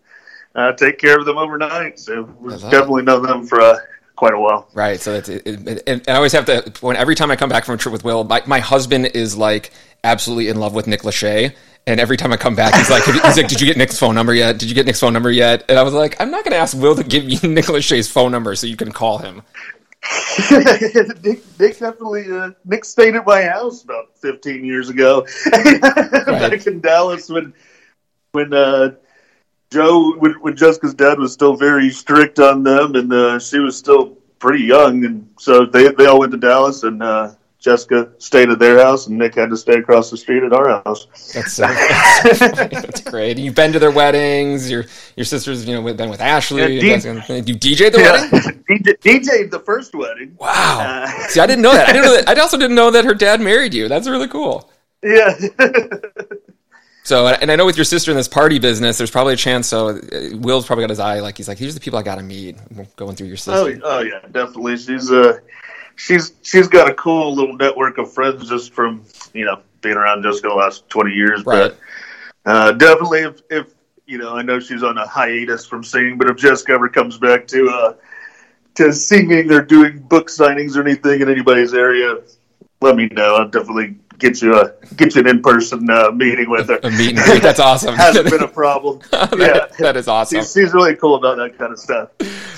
[0.55, 1.99] uh, take care of them overnight.
[1.99, 3.77] So we've definitely known them for uh,
[4.15, 4.69] quite a while.
[4.73, 4.99] Right.
[4.99, 7.65] So it's, it, it, and I always have to, when every time I come back
[7.65, 9.71] from a trip with Will, my, my husband is like
[10.03, 11.55] absolutely in love with Nick Lachey.
[11.87, 14.13] And every time I come back, he's like, he's like, did you get Nick's phone
[14.13, 14.59] number yet?
[14.59, 15.65] Did you get Nick's phone number yet?
[15.67, 18.07] And I was like, I'm not going to ask Will to give you Nick Lachey's
[18.07, 19.41] phone number so you can call him.
[20.51, 25.81] Nick, Nick, definitely uh, Nick stayed at my house about 15 years ago right.
[25.81, 27.53] back in Dallas when
[28.31, 28.95] when uh,
[29.71, 33.77] Joe, when, when, Jessica's dad was still very strict on them, and uh, she was
[33.77, 38.49] still pretty young, and so they they all went to Dallas, and uh, Jessica stayed
[38.49, 41.05] at their house, and Nick had to stay across the street at our house.
[41.33, 43.37] That's so, that's great.
[43.37, 44.69] You've been to their weddings.
[44.69, 46.81] Your your sister's you know been with Ashlee.
[46.81, 48.11] Yeah, D- you DJ the yeah.
[48.11, 48.63] wedding.
[48.69, 50.35] DJ, DJed the first wedding.
[50.37, 50.79] Wow.
[50.81, 51.87] Uh, See, I didn't know that.
[51.87, 52.37] I didn't know that.
[52.37, 53.87] I also didn't know that her dad married you.
[53.87, 54.69] That's really cool.
[55.03, 55.33] Yeah.
[57.03, 59.67] So, and I know with your sister in this party business, there's probably a chance.
[59.67, 59.99] So, uh,
[60.33, 61.19] Will's probably got his eye.
[61.19, 62.57] Like he's like, "Here's the people I got to meet."
[62.95, 63.79] Going through your sister.
[63.83, 64.77] Oh, oh yeah, definitely.
[64.77, 65.39] She's uh,
[65.95, 70.23] she's she's got a cool little network of friends just from you know being around
[70.23, 71.43] Jessica the last twenty years.
[71.45, 71.73] Right.
[72.43, 73.67] But uh, definitely, if if
[74.05, 77.17] you know, I know she's on a hiatus from singing, but if Jessica ever comes
[77.17, 77.93] back to uh
[78.75, 82.19] to singing or doing book signings or anything in anybody's area,
[82.79, 83.35] let me know.
[83.35, 86.79] I'll definitely get you a get you an in person uh, meeting with her.
[86.83, 87.15] A meeting.
[87.41, 87.95] That's awesome.
[87.97, 88.99] Hasn't been a problem.
[89.11, 90.39] that, yeah, that is awesome.
[90.39, 92.09] She's, she's, really cool about that kind of stuff.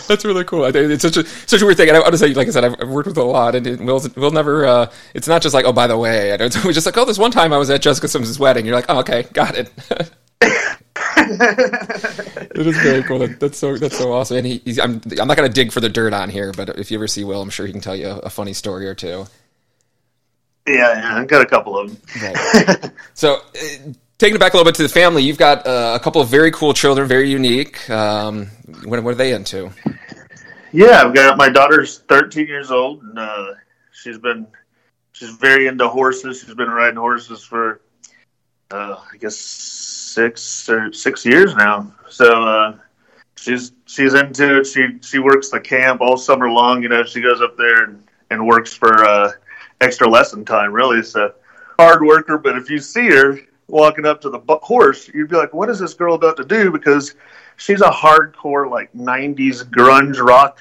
[0.07, 0.65] That's really cool.
[0.65, 1.87] It's such a such a weird thing.
[1.87, 4.13] And I want to say, like I said, I've worked with a lot, and Will's,
[4.15, 4.65] Will never.
[4.65, 7.31] Uh, it's not just like, oh, by the way, it's just like, oh, this one
[7.31, 8.65] time I was at Jessica Simpson's wedding.
[8.65, 9.71] You're like, oh, okay, got it.
[11.15, 13.19] it is very cool.
[13.19, 14.37] That, that's so that's so awesome.
[14.37, 16.91] And he, I'm I'm not going to dig for the dirt on here, but if
[16.91, 18.95] you ever see Will, I'm sure he can tell you a, a funny story or
[18.95, 19.25] two.
[20.67, 22.01] Yeah, yeah, I've got a couple of them.
[22.21, 22.91] Right.
[23.13, 26.03] so, uh, taking it back a little bit to the family, you've got uh, a
[26.03, 27.89] couple of very cool children, very unique.
[27.89, 28.47] Um,
[28.85, 29.71] what, what, are they into?
[30.71, 33.53] Yeah, I've got my daughter's 13 years old, and uh,
[33.91, 34.47] she's been
[35.11, 36.41] she's very into horses.
[36.41, 37.81] She's been riding horses for
[38.71, 41.93] uh, I guess six or six years now.
[42.09, 42.77] So uh,
[43.35, 44.67] she's she's into it.
[44.67, 46.83] She she works the camp all summer long.
[46.83, 49.31] You know, she goes up there and, and works for uh,
[49.81, 50.71] extra lesson time.
[50.73, 51.33] Really, it's a
[51.79, 52.37] hard worker.
[52.37, 55.79] But if you see her walking up to the horse, you'd be like, "What is
[55.79, 57.15] this girl about to do?" Because
[57.57, 60.59] she's a hardcore like '90s grunge rock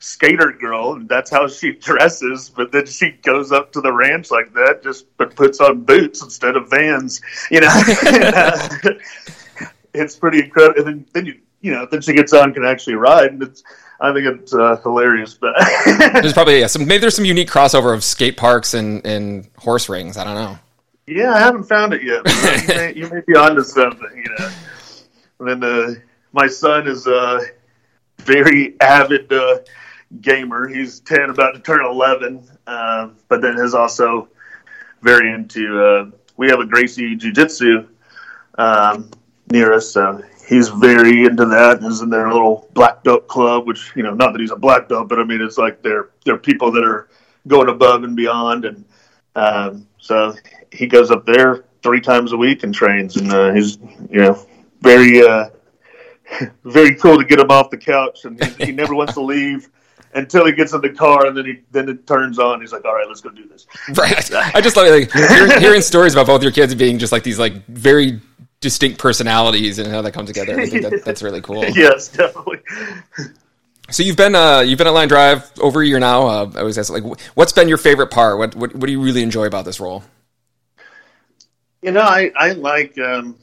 [0.00, 0.94] skater girl.
[0.94, 2.50] And that's how she dresses.
[2.50, 6.22] But then she goes up to the ranch like that, just but puts on boots
[6.22, 7.20] instead of Vans.
[7.50, 7.68] You know,
[8.06, 8.68] uh,
[9.94, 10.80] it's pretty incredible.
[10.80, 13.62] And then, then you you know then she gets on can actually ride, and it's
[14.00, 15.34] I think it's uh, hilarious.
[15.34, 19.48] But there's probably yeah, some maybe there's some unique crossover of skate parks and and
[19.56, 20.16] horse rings.
[20.16, 20.58] I don't know.
[21.06, 22.22] Yeah, I haven't found it yet.
[22.24, 24.50] you, may, you may be onto something, you know.
[25.40, 25.94] And then uh,
[26.32, 27.40] my son is a
[28.18, 29.58] very avid uh,
[30.20, 30.68] gamer.
[30.68, 34.28] He's ten, about to turn eleven, uh, but then is also
[35.02, 35.82] very into.
[35.82, 37.86] Uh, we have a Gracie Jiu Jitsu
[38.56, 39.10] um,
[39.50, 41.80] near us, so he's very into that.
[41.80, 44.88] He's in their little black belt club, which you know, not that he's a black
[44.88, 47.08] belt, but I mean, it's like they're they're people that are
[47.46, 48.84] going above and beyond, and
[49.36, 50.34] um, so
[50.72, 53.78] he goes up there three times a week and trains, and uh, he's
[54.10, 54.46] you know
[54.82, 55.48] very uh,
[56.64, 59.70] very cool to get him off the couch, and he, he never wants to leave
[60.14, 62.60] until he gets in the car, and then he then it turns on.
[62.60, 64.30] He's like, "All right, let's go do this." Right.
[64.54, 67.38] I just love like hearing, hearing stories about both your kids being just like these
[67.38, 68.20] like very
[68.60, 70.58] distinct personalities and how that come together.
[70.58, 71.64] I think that, that's really cool.
[71.64, 72.60] yes, definitely.
[73.90, 76.26] So you've been uh, you've been at Line Drive over a year now.
[76.26, 78.38] Uh, I was asking, like, what's been your favorite part?
[78.38, 80.04] What, what what do you really enjoy about this role?
[81.82, 83.36] You know, I I like um,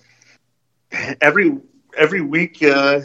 [1.21, 1.57] every
[1.97, 3.01] every week uh,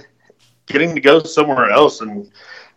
[0.66, 2.30] getting to go somewhere else and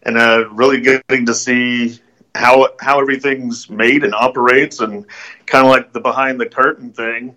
[0.03, 1.99] and uh, really getting to see
[2.33, 5.05] how how everything's made and operates and
[5.45, 7.35] kind of like the behind the curtain thing.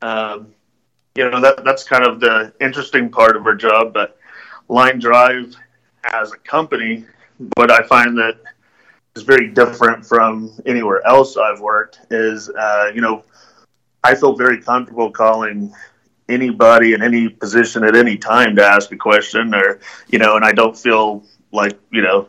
[0.00, 0.54] Um,
[1.14, 3.92] you know that that's kind of the interesting part of our job.
[3.92, 4.18] But
[4.68, 5.54] Line Drive
[6.04, 7.04] as a company,
[7.56, 8.38] what I find that
[9.14, 13.24] is very different from anywhere else I've worked is, uh, you know,
[14.02, 15.72] I feel very comfortable calling
[16.28, 20.44] anybody in any position at any time to ask a question or, you know, and
[20.44, 22.28] I don't feel like, you know,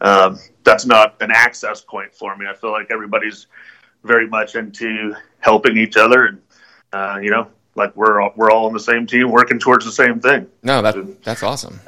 [0.00, 2.46] um, that's not an access point for me.
[2.46, 3.46] I feel like everybody's
[4.04, 6.42] very much into helping each other and,
[6.92, 7.48] uh, you know,
[7.78, 10.46] like we're all, we're all on the same team working towards the same thing.
[10.62, 11.80] No, that that's awesome.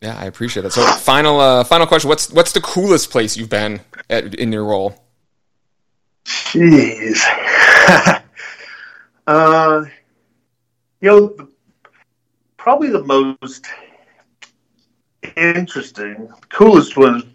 [0.00, 0.72] Yeah, I appreciate it.
[0.72, 4.64] So, final uh, final question: What's what's the coolest place you've been at, in your
[4.64, 5.04] role?
[6.24, 7.20] Jeez,
[9.26, 9.84] uh,
[11.00, 11.48] you know,
[12.56, 13.66] probably the most
[15.36, 17.34] interesting, coolest one.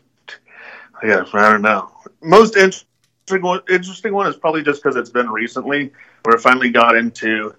[1.01, 1.91] I guess I don't know.
[2.21, 2.87] Most interesting
[3.41, 5.91] one, interesting one is probably just because it's been recently
[6.25, 7.55] where I finally got into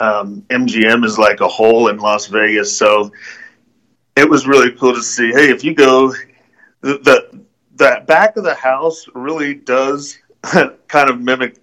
[0.00, 2.76] um, MGM is like a hole in Las Vegas.
[2.76, 3.12] So
[4.16, 5.30] it was really cool to see.
[5.32, 6.12] Hey, if you go,
[6.80, 7.42] the, the
[7.76, 11.56] that back of the house really does kind of mimic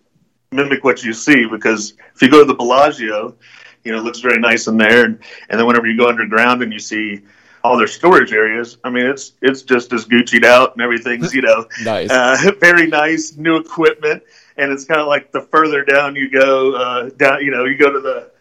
[0.51, 3.35] mimic what you see because if you go to the Bellagio,
[3.83, 5.19] you know, it looks very nice in there, and,
[5.49, 7.21] and then whenever you go underground and you see
[7.63, 11.41] all their storage areas, I mean, it's it's just as Gucci'd out and everything's you
[11.41, 12.09] know nice.
[12.09, 14.23] uh, very nice new equipment,
[14.59, 17.77] and it's kind of like the further down you go, uh, down you know, you
[17.77, 18.31] go to the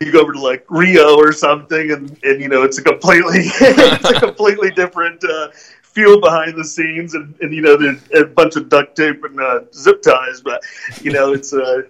[0.00, 3.40] you go over to like Rio or something, and, and you know it's a completely
[3.44, 5.48] it's a completely different uh,
[5.82, 9.40] feel behind the scenes, and, and you know there's a bunch of duct tape and
[9.40, 10.62] uh, zip ties, but
[11.00, 11.82] you know it's uh,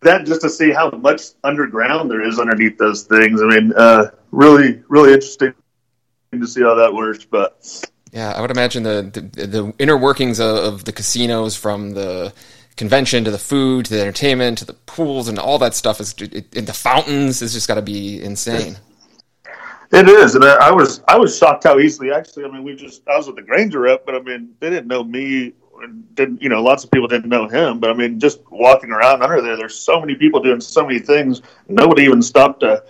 [0.00, 3.40] that just to see how much underground there is underneath those things.
[3.40, 5.54] I mean, uh, really really interesting
[6.32, 7.84] to see how that works, but.
[8.12, 12.32] Yeah, I would imagine the the, the inner workings of, of the casinos from the
[12.76, 16.14] convention to the food to the entertainment to the pools and all that stuff is
[16.20, 18.76] and the fountains is just got to be insane.
[19.92, 22.12] It is, and I, I was I was shocked how easily.
[22.12, 24.68] Actually, I mean, we just I was with the Grainger rep, but I mean, they
[24.68, 25.52] didn't know me.
[26.14, 26.62] Didn't you know?
[26.62, 29.78] Lots of people didn't know him, but I mean, just walking around under there, there's
[29.78, 31.40] so many people doing so many things.
[31.68, 32.82] Nobody even stopped to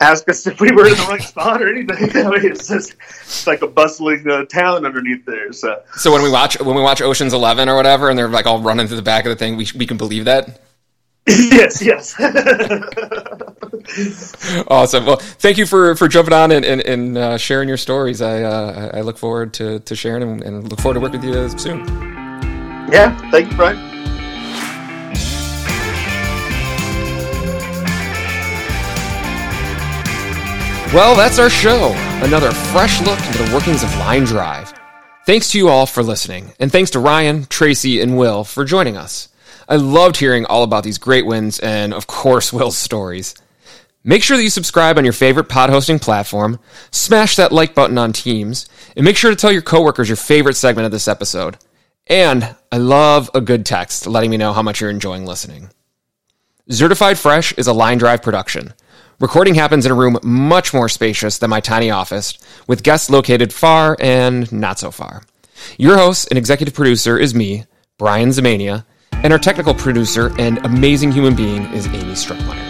[0.00, 2.16] ask us if we were in the right spot or anything.
[2.26, 5.52] I mean, it's just it's like a bustling uh, town underneath there.
[5.52, 8.46] So, so when we watch when we watch Ocean's Eleven or whatever, and they're like
[8.46, 10.60] all running through the back of the thing, we we can believe that.
[11.28, 12.14] yes, yes.
[14.68, 15.04] awesome.
[15.04, 18.22] Well, thank you for, for jumping on and, and, and uh, sharing your stories.
[18.22, 21.28] I uh, I look forward to, to sharing them and look forward to working with
[21.28, 21.80] you soon.
[22.90, 23.97] Yeah, thank you, Brian.
[30.94, 31.92] Well, that's our show.
[32.24, 34.72] Another fresh look into the workings of Line Drive.
[35.26, 38.96] Thanks to you all for listening, and thanks to Ryan, Tracy, and Will for joining
[38.96, 39.28] us.
[39.68, 43.34] I loved hearing all about these great wins and, of course, Will's stories.
[44.02, 46.58] Make sure that you subscribe on your favorite pod hosting platform,
[46.90, 48.66] smash that like button on Teams,
[48.96, 51.58] and make sure to tell your coworkers your favorite segment of this episode.
[52.06, 55.68] And I love a good text letting me know how much you're enjoying listening.
[56.70, 58.72] Certified Fresh is a line drive production.
[59.20, 62.38] Recording happens in a room much more spacious than my tiny office,
[62.68, 65.24] with guests located far and not so far.
[65.76, 67.64] Your host and executive producer is me,
[67.98, 72.67] Brian Zamania, and our technical producer and amazing human being is Amy Struckmeyer.